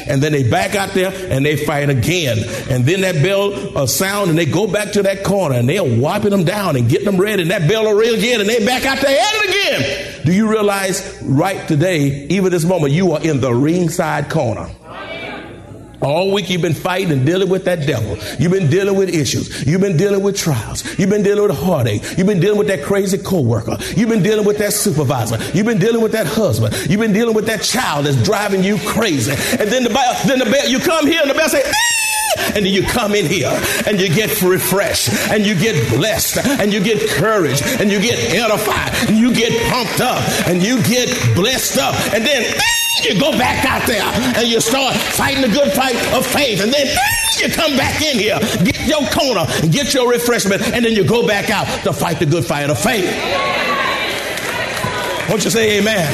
and 0.09 0.23
then 0.23 0.33
they 0.33 0.49
back 0.49 0.75
out 0.75 0.91
there 0.91 1.13
and 1.31 1.45
they 1.45 1.57
fight 1.57 1.91
again. 1.91 2.39
And 2.71 2.85
then 2.85 3.03
that 3.03 3.23
bell 3.23 3.79
uh, 3.79 3.87
sound 3.87 4.31
and 4.31 4.39
they 4.39 4.47
go 4.47 4.67
back 4.67 4.93
to 4.93 5.03
that 5.03 5.25
corner 5.25 5.57
and 5.57 5.69
they're 5.69 5.85
wiping 5.85 6.31
them 6.31 6.45
down 6.45 6.77
and 6.77 6.89
getting 6.89 7.07
them 7.07 7.21
ready 7.21 7.43
and 7.43 7.51
that 7.51 7.69
bell 7.69 7.85
will 7.85 7.95
ring 7.95 8.17
again 8.17 8.41
and 8.41 8.49
they 8.49 8.65
back 8.65 8.85
out 8.85 9.01
there 9.01 9.19
at 9.19 9.35
it 9.35 9.51
again. 9.51 10.25
Do 10.27 10.33
you 10.33 10.51
realize 10.51 11.21
right 11.23 11.67
today, 11.67 12.27
even 12.29 12.51
this 12.51 12.65
moment, 12.65 12.93
you 12.93 13.13
are 13.13 13.23
in 13.23 13.41
the 13.41 13.53
ringside 13.53 14.31
corner? 14.31 14.69
All 16.03 16.33
week 16.33 16.49
you've 16.49 16.63
been 16.63 16.75
fighting 16.75 17.13
and 17.13 17.27
dealing 17.27 17.49
with 17.49 17.65
that 17.67 17.87
devil. 17.87 18.17
You've 18.39 18.53
been 18.53 18.71
dealing 18.71 18.97
with 18.97 19.11
issues. 19.11 19.67
You've 19.67 19.81
been 19.81 19.97
dealing 19.97 20.23
with 20.23 20.37
trials. 20.37 20.83
You've 20.99 21.11
been 21.11 21.23
dealing 21.23 21.43
with 21.49 21.59
heartache. 21.59 22.03
You've 22.17 22.27
been 22.27 22.41
dealing 22.41 22.59
with 22.59 22.69
that 22.69 22.83
crazy 22.83 23.19
coworker. 23.19 23.77
You've 23.97 24.09
been 24.09 24.23
dealing 24.23 24.47
with 24.47 24.59
that 24.59 24.73
supervisor. 24.73 25.39
You've 25.55 25.67
been 25.67 25.79
dealing 25.79 26.01
with 26.01 26.13
that 26.13 26.27
husband. 26.27 26.75
You've 26.89 27.01
been 27.01 27.13
dealing 27.13 27.35
with 27.35 27.47
that 27.47 27.63
child 27.63 28.07
that's 28.07 28.23
driving 28.23 28.65
you 28.65 28.79
crazy. 28.79 29.33
And 29.33 29.71
then 29.71 29.85
the 29.85 29.91
bell, 29.91 30.17
then 30.27 30.39
the 30.39 30.47
bell, 30.47 30.69
you 30.69 30.79
come 30.79 31.07
here 31.07 31.21
and 31.21 31.31
the 31.31 31.35
bell 31.35 31.49
say, 31.49 31.63
ah! 31.65 32.01
and 32.55 32.65
then 32.65 32.73
you 32.73 32.83
come 32.83 33.15
in 33.15 33.27
here 33.27 33.51
and 33.87 34.01
you 34.01 34.09
get 34.09 34.41
refreshed 34.43 35.11
and 35.31 35.45
you 35.45 35.55
get 35.55 35.89
blessed 35.91 36.39
and 36.47 36.73
you 36.73 36.83
get 36.83 37.01
courage 37.11 37.61
and 37.63 37.91
you 37.91 38.01
get 38.01 38.19
edified 38.35 39.09
and 39.09 39.19
you 39.19 39.35
get 39.35 39.53
pumped 39.71 40.01
up 40.01 40.23
and 40.47 40.63
you 40.63 40.83
get 40.83 41.09
blessed 41.35 41.79
up 41.79 41.95
and 42.15 42.25
then 42.25 42.55
ah! 42.57 42.80
You 43.05 43.19
go 43.19 43.33
back 43.33 43.65
out 43.65 43.87
there 43.87 44.03
and 44.05 44.47
you 44.49 44.61
start 44.61 44.95
fighting 44.95 45.43
the 45.43 45.49
good 45.49 45.73
fight 45.73 45.97
of 46.13 46.27
faith. 46.27 46.63
And 46.63 46.73
then 46.73 46.87
you 47.41 47.49
come 47.49 47.77
back 47.77 48.03
in 48.03 48.19
here, 48.19 48.39
get 48.65 48.87
your 48.87 49.07
corner, 49.09 49.47
get 49.71 49.95
your 49.95 50.11
refreshment, 50.11 50.61
and 50.63 50.85
then 50.85 50.93
you 50.93 51.05
go 51.05 51.27
back 51.27 51.49
out 51.51 51.67
to 51.85 51.93
fight 51.93 52.19
the 52.19 52.27
good 52.27 52.45
fight 52.45 52.69
of 52.69 52.79
faith. 52.79 53.09
Won't 55.31 55.45
you 55.45 55.51
say 55.51 55.79
amen? 55.79 56.07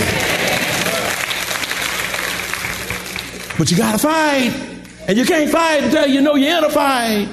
But 3.58 3.70
you 3.70 3.76
gotta 3.76 3.98
fight. 3.98 4.52
And 5.08 5.16
you 5.16 5.24
can't 5.24 5.50
fight 5.50 5.84
until 5.84 6.06
you 6.06 6.20
know 6.20 6.34
you're 6.34 6.58
in 6.58 6.64
a 6.64 6.70
fight. 6.70 7.26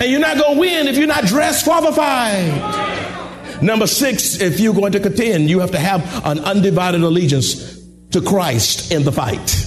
And 0.00 0.10
you're 0.10 0.20
not 0.20 0.38
gonna 0.38 0.58
win 0.58 0.86
if 0.86 0.96
you're 0.96 1.06
not 1.06 1.24
dressed 1.24 1.64
for 1.64 1.80
the 1.82 1.92
fight. 1.92 3.62
Number 3.62 3.86
six, 3.86 4.40
if 4.40 4.60
you're 4.60 4.74
going 4.74 4.92
to 4.92 5.00
contend, 5.00 5.50
you 5.50 5.60
have 5.60 5.72
to 5.72 5.78
have 5.78 6.24
an 6.24 6.38
undivided 6.40 7.02
allegiance 7.02 7.75
to 8.12 8.20
Christ 8.20 8.92
in 8.92 9.04
the 9.04 9.12
fight. 9.12 9.66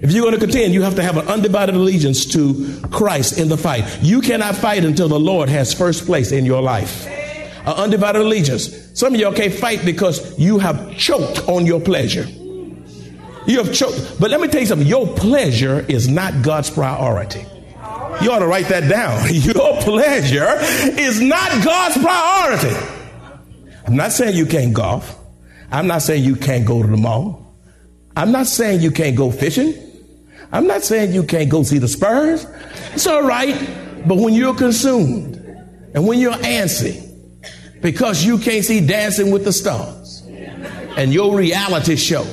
If 0.00 0.12
you're 0.12 0.22
going 0.22 0.34
to 0.34 0.40
contend, 0.40 0.74
you 0.74 0.82
have 0.82 0.96
to 0.96 1.02
have 1.02 1.16
an 1.16 1.26
undivided 1.28 1.74
allegiance 1.74 2.26
to 2.26 2.80
Christ 2.90 3.38
in 3.38 3.48
the 3.48 3.56
fight. 3.56 4.02
You 4.02 4.20
cannot 4.20 4.54
fight 4.54 4.84
until 4.84 5.08
the 5.08 5.18
Lord 5.18 5.48
has 5.48 5.72
first 5.72 6.04
place 6.04 6.30
in 6.30 6.44
your 6.44 6.60
life. 6.60 7.06
An 7.06 7.72
undivided 7.72 8.20
allegiance. 8.20 8.98
Some 8.98 9.14
of 9.14 9.20
y'all 9.20 9.32
can't 9.32 9.54
fight 9.54 9.84
because 9.84 10.38
you 10.38 10.58
have 10.58 10.94
choked 10.98 11.48
on 11.48 11.64
your 11.64 11.80
pleasure. 11.80 12.26
You 13.46 13.62
have 13.62 13.72
choked. 13.72 14.20
But 14.20 14.30
let 14.30 14.40
me 14.40 14.48
tell 14.48 14.60
you 14.60 14.66
something. 14.66 14.86
Your 14.86 15.06
pleasure 15.06 15.80
is 15.88 16.08
not 16.08 16.42
God's 16.42 16.68
priority. 16.70 17.46
You 18.20 18.30
ought 18.30 18.40
to 18.40 18.46
write 18.46 18.68
that 18.68 18.88
down. 18.88 19.26
Your 19.34 19.80
pleasure 19.82 20.56
is 21.00 21.20
not 21.20 21.64
God's 21.64 21.98
priority. 21.98 22.76
I'm 23.86 23.96
not 23.96 24.12
saying 24.12 24.36
you 24.36 24.46
can't 24.46 24.72
golf. 24.72 25.18
I'm 25.70 25.86
not 25.86 26.02
saying 26.02 26.24
you 26.24 26.36
can't 26.36 26.64
go 26.64 26.82
to 26.82 26.88
the 26.88 26.96
mall. 26.96 27.43
I'm 28.16 28.32
not 28.32 28.46
saying 28.46 28.80
you 28.80 28.90
can't 28.90 29.16
go 29.16 29.30
fishing. 29.30 29.74
I'm 30.52 30.66
not 30.66 30.82
saying 30.82 31.12
you 31.12 31.24
can't 31.24 31.50
go 31.50 31.62
see 31.62 31.78
the 31.78 31.88
Spurs. 31.88 32.46
It's 32.92 33.06
all 33.06 33.22
right. 33.22 33.54
But 34.06 34.18
when 34.18 34.34
you're 34.34 34.54
consumed 34.54 35.36
and 35.94 36.06
when 36.06 36.18
you're 36.18 36.32
antsy 36.32 37.00
because 37.80 38.24
you 38.24 38.38
can't 38.38 38.64
see 38.64 38.86
dancing 38.86 39.30
with 39.30 39.44
the 39.44 39.52
stars 39.52 40.22
and 40.96 41.12
your 41.12 41.36
reality 41.36 41.96
show 41.96 42.24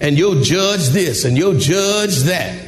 and 0.00 0.18
you'll 0.18 0.42
judge 0.42 0.88
this 0.88 1.24
and 1.24 1.36
you'll 1.36 1.58
judge 1.58 2.18
that. 2.20 2.66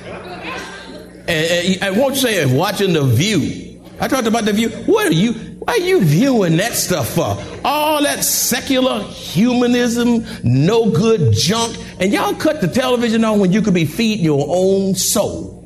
And, 1.28 1.30
and, 1.30 1.82
and 1.82 1.96
won't 1.98 2.14
you 2.14 2.20
say 2.22 2.56
watching 2.56 2.92
the 2.92 3.04
view? 3.04 3.61
I 4.02 4.08
talked 4.08 4.26
about 4.26 4.44
the 4.44 4.52
view. 4.52 4.68
What 4.68 5.06
are 5.06 5.12
you? 5.12 5.32
Why 5.32 5.74
are 5.74 5.78
you 5.78 6.04
viewing 6.04 6.56
that 6.56 6.72
stuff 6.72 7.10
for? 7.10 7.40
All 7.64 8.02
that 8.02 8.24
secular 8.24 9.00
humanism, 9.04 10.26
no 10.42 10.90
good 10.90 11.32
junk. 11.32 11.78
And 12.00 12.12
y'all 12.12 12.34
cut 12.34 12.60
the 12.60 12.66
television 12.66 13.22
on 13.24 13.38
when 13.38 13.52
you 13.52 13.62
could 13.62 13.74
be 13.74 13.84
feeding 13.84 14.24
your 14.24 14.44
own 14.48 14.96
soul. 14.96 15.60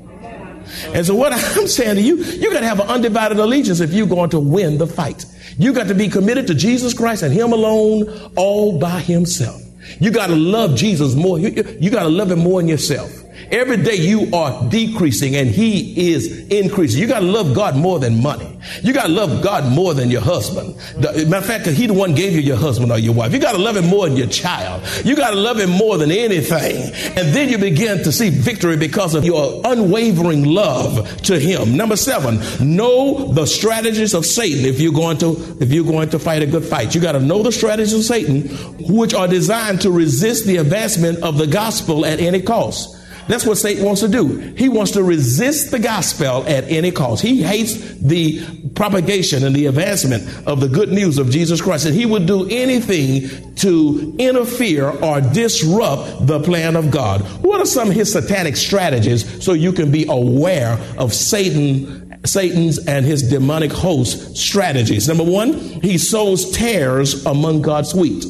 And 0.88 1.06
so 1.06 1.14
what 1.14 1.32
I'm 1.56 1.66
saying 1.66 1.96
to 1.96 2.02
you, 2.02 2.16
you 2.18 2.52
got 2.52 2.60
to 2.60 2.66
have 2.66 2.78
an 2.78 2.88
undivided 2.88 3.38
allegiance 3.38 3.80
if 3.80 3.94
you're 3.94 4.06
going 4.06 4.28
to 4.30 4.38
win 4.38 4.76
the 4.76 4.86
fight. 4.86 5.24
You 5.56 5.72
got 5.72 5.88
to 5.88 5.94
be 5.94 6.08
committed 6.10 6.46
to 6.48 6.54
Jesus 6.54 6.92
Christ 6.92 7.22
and 7.22 7.32
Him 7.32 7.54
alone, 7.54 8.32
all 8.36 8.78
by 8.78 9.00
Himself. 9.00 9.62
You 9.98 10.10
got 10.10 10.26
to 10.26 10.36
love 10.36 10.76
Jesus 10.76 11.14
more. 11.14 11.38
You, 11.38 11.78
you 11.80 11.88
got 11.88 12.02
to 12.02 12.10
love 12.10 12.30
Him 12.30 12.40
more 12.40 12.60
than 12.60 12.68
yourself. 12.68 13.10
Every 13.50 13.76
day 13.76 13.96
you 13.96 14.34
are 14.34 14.68
decreasing 14.68 15.36
and 15.36 15.48
he 15.48 16.12
is 16.12 16.48
increasing. 16.48 17.00
You 17.00 17.06
got 17.06 17.20
to 17.20 17.26
love 17.26 17.54
God 17.54 17.76
more 17.76 17.98
than 17.98 18.22
money. 18.22 18.58
You 18.82 18.92
got 18.92 19.06
to 19.06 19.12
love 19.12 19.42
God 19.42 19.72
more 19.72 19.94
than 19.94 20.10
your 20.10 20.20
husband. 20.20 20.74
The, 20.96 21.26
matter 21.26 21.36
of 21.36 21.46
fact, 21.46 21.66
he 21.66 21.86
the 21.86 21.94
one 21.94 22.14
gave 22.14 22.32
you 22.32 22.40
your 22.40 22.56
husband 22.56 22.90
or 22.90 22.98
your 22.98 23.14
wife. 23.14 23.32
You 23.32 23.38
got 23.38 23.52
to 23.52 23.58
love 23.58 23.76
him 23.76 23.86
more 23.86 24.08
than 24.08 24.16
your 24.16 24.26
child. 24.26 24.82
You 25.04 25.14
got 25.14 25.30
to 25.30 25.36
love 25.36 25.60
him 25.60 25.70
more 25.70 25.96
than 25.98 26.10
anything. 26.10 26.92
And 27.16 27.34
then 27.34 27.48
you 27.48 27.58
begin 27.58 27.98
to 27.98 28.12
see 28.12 28.30
victory 28.30 28.76
because 28.76 29.14
of 29.14 29.24
your 29.24 29.62
unwavering 29.64 30.44
love 30.44 31.22
to 31.22 31.38
him. 31.38 31.76
Number 31.76 31.96
seven, 31.96 32.40
know 32.60 33.32
the 33.32 33.46
strategies 33.46 34.14
of 34.14 34.26
Satan 34.26 34.64
if 34.64 34.80
you're 34.80 34.92
going 34.92 35.18
to, 35.18 35.56
if 35.60 35.72
you're 35.72 35.84
going 35.84 36.10
to 36.10 36.18
fight 36.18 36.42
a 36.42 36.46
good 36.46 36.64
fight. 36.64 36.94
You 36.94 37.00
got 37.00 37.12
to 37.12 37.20
know 37.20 37.42
the 37.42 37.52
strategies 37.52 37.94
of 37.94 38.02
Satan, 38.02 38.48
which 38.92 39.14
are 39.14 39.28
designed 39.28 39.82
to 39.82 39.90
resist 39.90 40.46
the 40.46 40.56
advancement 40.56 41.22
of 41.22 41.38
the 41.38 41.46
gospel 41.46 42.04
at 42.04 42.20
any 42.20 42.42
cost. 42.42 42.94
That's 43.28 43.44
what 43.44 43.58
Satan 43.58 43.84
wants 43.84 44.00
to 44.02 44.08
do. 44.08 44.38
He 44.38 44.68
wants 44.68 44.92
to 44.92 45.02
resist 45.02 45.70
the 45.70 45.78
gospel 45.78 46.44
at 46.46 46.64
any 46.64 46.90
cost. 46.90 47.22
He 47.22 47.42
hates 47.42 47.74
the 47.94 48.44
propagation 48.74 49.44
and 49.44 49.54
the 49.54 49.66
advancement 49.66 50.46
of 50.46 50.60
the 50.60 50.68
good 50.68 50.90
news 50.90 51.18
of 51.18 51.30
Jesus 51.30 51.60
Christ. 51.60 51.86
And 51.86 51.94
he 51.94 52.06
would 52.06 52.26
do 52.26 52.48
anything 52.48 53.54
to 53.56 54.14
interfere 54.18 54.88
or 54.88 55.20
disrupt 55.20 56.26
the 56.26 56.40
plan 56.40 56.76
of 56.76 56.90
God. 56.90 57.22
What 57.42 57.60
are 57.60 57.66
some 57.66 57.88
of 57.88 57.94
his 57.94 58.12
satanic 58.12 58.56
strategies 58.56 59.44
so 59.44 59.52
you 59.52 59.72
can 59.72 59.90
be 59.90 60.06
aware 60.08 60.78
of 60.98 61.12
Satan 61.12 62.06
Satan's 62.24 62.84
and 62.86 63.06
his 63.06 63.22
demonic 63.22 63.70
host 63.70 64.36
strategies. 64.36 65.06
Number 65.06 65.24
one, 65.24 65.52
he 65.80 65.96
sows 65.98 66.50
tares 66.50 67.24
among 67.24 67.62
God's 67.62 67.94
wheat. 67.94 68.24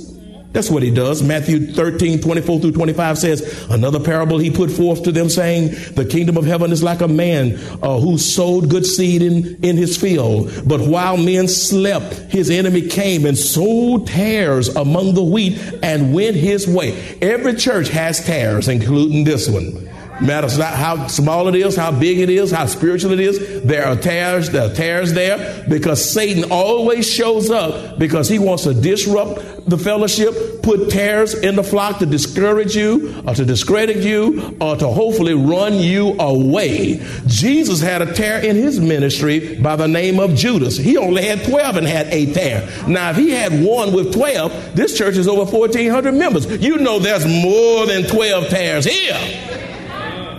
That's 0.57 0.71
what 0.71 0.83
he 0.83 0.91
does. 0.91 1.23
Matthew 1.23 1.71
13, 1.71 2.23
24 2.23 2.61
through 2.61 2.73
25 2.73 3.19
says, 3.19 3.67
Another 3.69 4.01
parable 4.01 4.39
he 4.39 4.51
put 4.51 4.71
forth 4.71 5.03
to 5.03 5.13
them, 5.13 5.29
saying, 5.29 5.73
The 5.93 6.07
kingdom 6.07 6.39
of 6.39 6.47
heaven 6.47 6.73
is 6.73 6.83
like 6.83 7.03
a 7.03 7.09
man 7.09 7.59
uh, 7.83 8.01
who 8.01 8.17
sowed 8.17 8.71
good 8.71 8.87
seed 8.87 9.21
in, 9.21 9.63
in 9.63 9.77
his 9.77 9.99
field. 9.99 10.51
But 10.67 10.81
while 10.81 11.19
men 11.19 11.49
slept, 11.49 12.15
his 12.33 12.49
enemy 12.49 12.89
came 12.89 13.27
and 13.27 13.37
sowed 13.37 14.07
tares 14.07 14.75
among 14.75 15.13
the 15.13 15.23
wheat 15.23 15.61
and 15.83 16.15
went 16.15 16.37
his 16.37 16.67
way. 16.67 17.19
Every 17.21 17.53
church 17.53 17.91
has 17.91 18.25
tares, 18.25 18.67
including 18.67 19.25
this 19.25 19.51
one. 19.51 19.86
Matters 20.21 20.57
not 20.59 20.73
how 20.73 21.07
small 21.09 21.49
it 21.49 21.55
is, 21.55 21.77
how 21.77 21.91
big 21.91 22.19
it 22.19 22.31
is, 22.31 22.51
how 22.51 22.67
spiritual 22.67 23.13
it 23.13 23.21
is. 23.21 23.63
There 23.63 23.87
are 23.87 23.97
tares, 23.97 24.51
there 24.51 24.71
are 24.71 24.75
tares 24.75 25.13
there 25.13 25.65
because 25.69 26.11
Satan 26.11 26.51
always 26.51 27.09
shows 27.09 27.51
up 27.51 27.99
because 27.99 28.29
he 28.29 28.39
wants 28.39 28.65
to 28.65 28.75
disrupt 28.75 29.69
the 29.69 29.77
fellowship, 29.77 30.63
put 30.63 30.91
tares 30.91 31.35
in 31.35 31.57
the 31.57 31.63
flock 31.63 31.99
to 31.99 32.07
discourage 32.07 32.77
you 32.77 33.23
or 33.27 33.35
to 33.35 33.45
discredit 33.45 33.99
you 33.99 34.57
or 34.61 34.77
to 34.77 34.89
hopefully 34.89 35.35
run 35.35 35.75
you 35.75 36.13
away. 36.19 37.05
Jesus 37.27 37.81
had 37.81 38.01
a 38.01 38.13
tear 38.15 38.43
in 38.45 38.57
his 38.57 38.81
ministry 38.81 39.61
by 39.61 39.77
the 39.77 39.89
name 39.89 40.19
of 40.19 40.35
Judas. 40.35 40.77
He 40.77 40.97
only 40.97 41.25
had 41.25 41.45
12 41.45 41.77
and 41.77 41.87
had 41.87 42.07
a 42.09 42.33
tare. 42.33 42.69
Now, 42.89 43.11
if 43.11 43.17
he 43.17 43.31
had 43.31 43.53
one 43.63 43.93
with 43.93 44.15
12, 44.15 44.77
this 44.77 44.97
church 44.97 45.17
is 45.17 45.29
over 45.29 45.45
1,400 45.51 46.13
members. 46.13 46.47
You 46.63 46.79
know 46.79 46.99
there's 46.99 47.27
more 47.27 47.87
than 47.87 48.05
12 48.05 48.49
tares 48.49 48.85
here. 48.85 49.46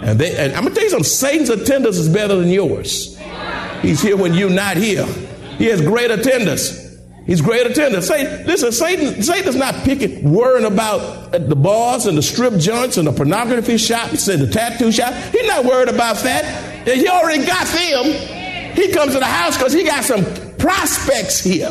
And, 0.08 0.18
they, 0.18 0.38
and 0.38 0.54
I'm 0.54 0.64
going 0.64 0.74
to 0.74 0.76
tell 0.76 0.86
you 0.86 0.90
something 0.90 1.04
Satan's 1.04 1.50
attendance 1.50 1.98
is 1.98 2.08
better 2.08 2.38
than 2.38 2.50
yours. 2.50 3.20
He's 3.82 4.02
here 4.02 4.16
when 4.16 4.34
you're 4.34 4.50
not 4.50 4.78
here. 4.78 5.06
He 5.58 5.66
has 5.66 5.82
great 5.82 6.12
attendance. 6.12 6.98
He's 7.26 7.42
great 7.42 7.68
attendance. 7.68 8.08
Satan, 8.08 8.48
listen, 8.48 8.72
Satan, 8.72 9.22
Satan's 9.22 9.58
not 9.58 9.76
picking, 9.84 10.32
worrying 10.32 10.66
about 10.66 11.02
uh, 11.36 11.40
the 11.40 11.58
bars 11.58 12.06
and 12.06 12.18
the 12.18 12.22
strip 12.22 12.54
joints 12.58 12.96
and 12.96 13.06
the 13.06 13.12
pornography 13.12 13.78
shops 13.78 14.30
and 14.30 14.42
the 14.42 14.48
tattoo 14.48 14.94
shop. 14.94 15.14
He's 15.34 15.46
not 15.46 15.66
worried 15.66 15.90
about 15.90 16.16
that. 16.24 16.88
He 16.88 17.06
already 17.10 17.46
got 17.46 17.68
them. 17.68 18.76
He 18.78 18.94
comes 18.94 19.12
to 19.12 19.20
the 19.20 19.26
house 19.26 19.58
because 19.58 19.74
he 19.74 19.84
got 19.84 20.06
some 20.06 20.24
prospects 20.58 21.44
here. 21.44 21.70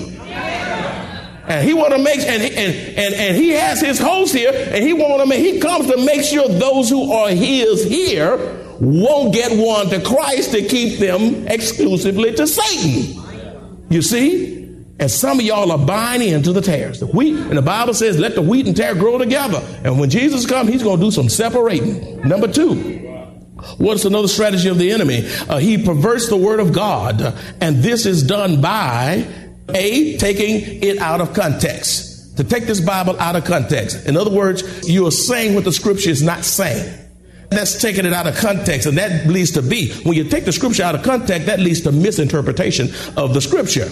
And 1.49 1.67
he 1.67 1.75
want 1.75 1.93
to 1.93 1.99
make 2.03 2.21
and, 2.21 2.43
and 2.43 2.99
and 2.99 3.15
and 3.15 3.37
he 3.37 3.51
has 3.51 3.81
his 3.81 3.99
host 3.99 4.35
here, 4.35 4.53
and 4.53 4.85
he 4.85 4.93
want 4.93 5.21
to 5.23 5.27
make 5.27 5.41
he 5.41 5.61
comes 5.61 5.87
to 5.87 5.97
make 6.05 6.23
sure 6.25 6.49
those 6.49 6.91
who 6.91 7.13
are 7.13 7.29
his 7.29 7.85
here 7.85 8.37
won't 8.81 9.33
get 9.33 9.57
one 9.57 9.89
to 9.89 10.01
Christ 10.01 10.53
to 10.53 10.63
keep 10.63 10.99
them 10.99 11.47
exclusively 11.49 12.35
to 12.35 12.47
Satan. 12.47 13.87
You 13.89 14.03
see? 14.03 14.55
And 14.99 15.11
some 15.11 15.39
of 15.39 15.45
y'all 15.45 15.71
are 15.73 15.87
buying 15.87 16.23
into 16.23 16.53
the 16.53 16.63
tares. 16.63 17.01
The 17.01 17.07
wheat, 17.07 17.37
and 17.37 17.57
the 17.57 17.63
Bible 17.63 17.93
says, 17.93 18.19
let 18.19 18.35
the 18.35 18.41
wheat 18.41 18.67
and 18.67 18.75
tare 18.75 18.95
grow 18.95 19.19
together. 19.19 19.63
And 19.85 20.01
when 20.01 20.09
Jesus 20.09 20.47
comes, 20.47 20.71
he's 20.71 20.83
going 20.83 20.99
to 20.99 21.05
do 21.05 21.11
some 21.11 21.29
separating. 21.29 22.21
Number 22.23 22.49
two, 22.49 23.03
What's 23.79 24.05
another 24.05 24.29
strategy 24.29 24.69
of 24.69 24.79
the 24.79 24.93
enemy? 24.93 25.27
Uh, 25.49 25.59
he 25.59 25.83
perverts 25.83 26.29
the 26.29 26.37
word 26.37 26.61
of 26.61 26.73
God, 26.73 27.21
and 27.61 27.77
this 27.77 28.07
is 28.07 28.23
done 28.23 28.61
by 28.61 29.27
a 29.75 30.17
taking 30.19 30.83
it 30.83 30.99
out 30.99 31.21
of 31.21 31.35
context. 31.35 32.37
To 32.37 32.45
take 32.45 32.67
this 32.67 32.81
Bible 32.81 33.19
out 33.19 33.35
of 33.35 33.45
context. 33.45 34.07
In 34.07 34.17
other 34.17 34.31
words, 34.31 34.89
you 34.89 35.07
are 35.07 35.11
saying 35.11 35.55
what 35.55 35.65
the 35.65 35.73
scripture 35.73 36.11
is 36.11 36.23
not 36.23 36.45
saying. 36.45 37.03
That's 37.49 37.81
taking 37.81 38.05
it 38.05 38.13
out 38.13 38.27
of 38.27 38.37
context, 38.37 38.87
and 38.87 38.99
that 38.99 39.27
leads 39.27 39.53
to 39.53 39.63
B. 39.63 39.93
When 40.03 40.17
you 40.17 40.25
take 40.25 40.45
the 40.45 40.53
scripture 40.53 40.83
out 40.83 40.95
of 40.95 41.03
context, 41.03 41.47
that 41.47 41.61
leads 41.61 41.81
to 41.83 41.93
misinterpretation 41.93 42.89
of 43.17 43.35
the 43.35 43.41
scripture. 43.41 43.89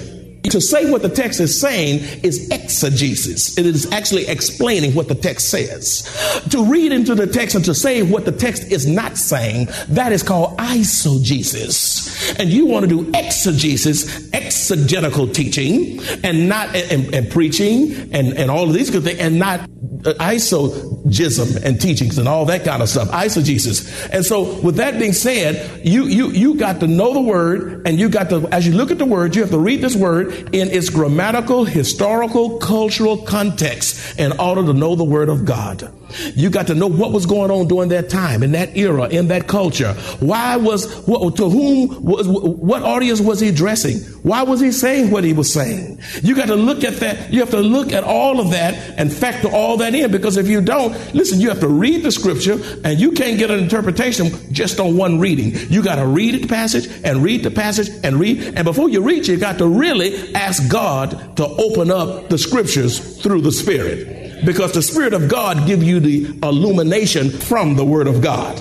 To 0.50 0.60
say 0.60 0.90
what 0.90 1.00
the 1.02 1.08
text 1.08 1.40
is 1.40 1.58
saying 1.58 2.00
is 2.22 2.50
exegesis. 2.50 3.56
It 3.56 3.64
is 3.64 3.90
actually 3.92 4.26
explaining 4.26 4.94
what 4.94 5.08
the 5.08 5.14
text 5.14 5.48
says. 5.48 6.02
To 6.50 6.64
read 6.66 6.92
into 6.92 7.14
the 7.14 7.26
text 7.26 7.56
and 7.56 7.64
to 7.64 7.74
say 7.74 8.02
what 8.02 8.26
the 8.26 8.32
text 8.32 8.70
is 8.70 8.86
not 8.86 9.16
saying, 9.16 9.68
that 9.88 10.12
is 10.12 10.22
called 10.22 10.58
eisegesis. 10.58 12.38
And 12.38 12.50
you 12.50 12.66
want 12.66 12.88
to 12.88 12.88
do 12.88 13.10
exegesis, 13.14 14.32
exegetical 14.32 15.28
teaching, 15.28 16.00
and 16.22 16.48
not 16.48 16.74
and, 16.76 17.14
and 17.14 17.30
preaching 17.30 17.92
and, 18.12 18.34
and 18.34 18.50
all 18.50 18.64
of 18.64 18.74
these 18.74 18.90
good 18.90 19.04
things, 19.04 19.18
and 19.18 19.38
not 19.38 19.60
uh, 19.60 20.12
isogism 20.20 21.62
and 21.64 21.80
teachings 21.80 22.18
and 22.18 22.28
all 22.28 22.44
that 22.44 22.64
kind 22.64 22.82
of 22.82 22.88
stuff, 22.88 23.08
eisegesis. 23.08 24.10
And 24.12 24.24
so, 24.24 24.60
with 24.60 24.76
that 24.76 24.98
being 24.98 25.14
said, 25.14 25.86
you 25.86 26.04
you 26.04 26.30
you 26.30 26.54
got 26.56 26.80
to 26.80 26.86
know 26.86 27.14
the 27.14 27.22
word, 27.22 27.86
and 27.86 27.98
you 27.98 28.08
got 28.10 28.28
to, 28.28 28.46
as 28.52 28.66
you 28.66 28.74
look 28.74 28.90
at 28.90 28.98
the 28.98 29.06
word, 29.06 29.34
you 29.34 29.42
have 29.42 29.50
to 29.50 29.58
read 29.58 29.80
this 29.80 29.96
word 29.96 30.33
in 30.52 30.70
its 30.70 30.90
grammatical, 30.90 31.64
historical, 31.64 32.58
cultural 32.58 33.18
context 33.18 34.18
in 34.18 34.32
order 34.38 34.64
to 34.64 34.72
know 34.72 34.94
the 34.94 35.04
word 35.04 35.28
of 35.28 35.44
God. 35.44 35.92
You 36.34 36.50
got 36.50 36.68
to 36.68 36.74
know 36.74 36.86
what 36.86 37.12
was 37.12 37.26
going 37.26 37.50
on 37.50 37.66
during 37.66 37.88
that 37.90 38.08
time, 38.08 38.42
in 38.42 38.52
that 38.52 38.76
era, 38.76 39.08
in 39.08 39.28
that 39.28 39.48
culture. 39.48 39.94
Why 40.20 40.56
was, 40.56 40.86
to 41.06 41.50
whom, 41.50 42.04
was, 42.04 42.28
what 42.28 42.82
audience 42.82 43.20
was 43.20 43.40
he 43.40 43.48
addressing? 43.48 43.98
Why 44.22 44.42
was 44.42 44.60
he 44.60 44.72
saying 44.72 45.10
what 45.10 45.24
he 45.24 45.32
was 45.32 45.52
saying? 45.52 46.00
You 46.22 46.34
got 46.34 46.46
to 46.46 46.56
look 46.56 46.84
at 46.84 46.94
that. 47.00 47.32
You 47.32 47.40
have 47.40 47.50
to 47.50 47.60
look 47.60 47.92
at 47.92 48.04
all 48.04 48.40
of 48.40 48.50
that 48.50 48.74
and 48.98 49.12
factor 49.12 49.48
all 49.48 49.76
that 49.78 49.94
in 49.94 50.10
because 50.10 50.36
if 50.36 50.48
you 50.48 50.60
don't, 50.60 50.92
listen, 51.14 51.40
you 51.40 51.48
have 51.48 51.60
to 51.60 51.68
read 51.68 52.02
the 52.02 52.12
scripture 52.12 52.60
and 52.84 53.00
you 53.00 53.12
can't 53.12 53.38
get 53.38 53.50
an 53.50 53.58
interpretation 53.58 54.30
just 54.52 54.80
on 54.80 54.96
one 54.96 55.18
reading. 55.18 55.52
You 55.70 55.82
got 55.82 55.96
to 55.96 56.06
read 56.06 56.42
the 56.42 56.46
passage 56.46 56.88
and 57.04 57.22
read 57.22 57.42
the 57.42 57.50
passage 57.50 57.90
and 58.02 58.16
read. 58.16 58.54
And 58.56 58.64
before 58.64 58.88
you 58.88 59.02
read, 59.02 59.26
you 59.26 59.36
got 59.36 59.58
to 59.58 59.66
really 59.66 60.23
ask 60.34 60.68
God 60.70 61.36
to 61.36 61.46
open 61.46 61.90
up 61.90 62.28
the 62.28 62.38
scriptures 62.38 63.20
through 63.22 63.42
the 63.42 63.52
Spirit 63.52 64.44
because 64.44 64.72
the 64.72 64.82
Spirit 64.82 65.14
of 65.14 65.28
God 65.28 65.66
give 65.66 65.82
you 65.82 66.00
the 66.00 66.38
illumination 66.42 67.30
from 67.30 67.76
the 67.76 67.84
Word 67.84 68.06
of 68.06 68.20
God. 68.20 68.60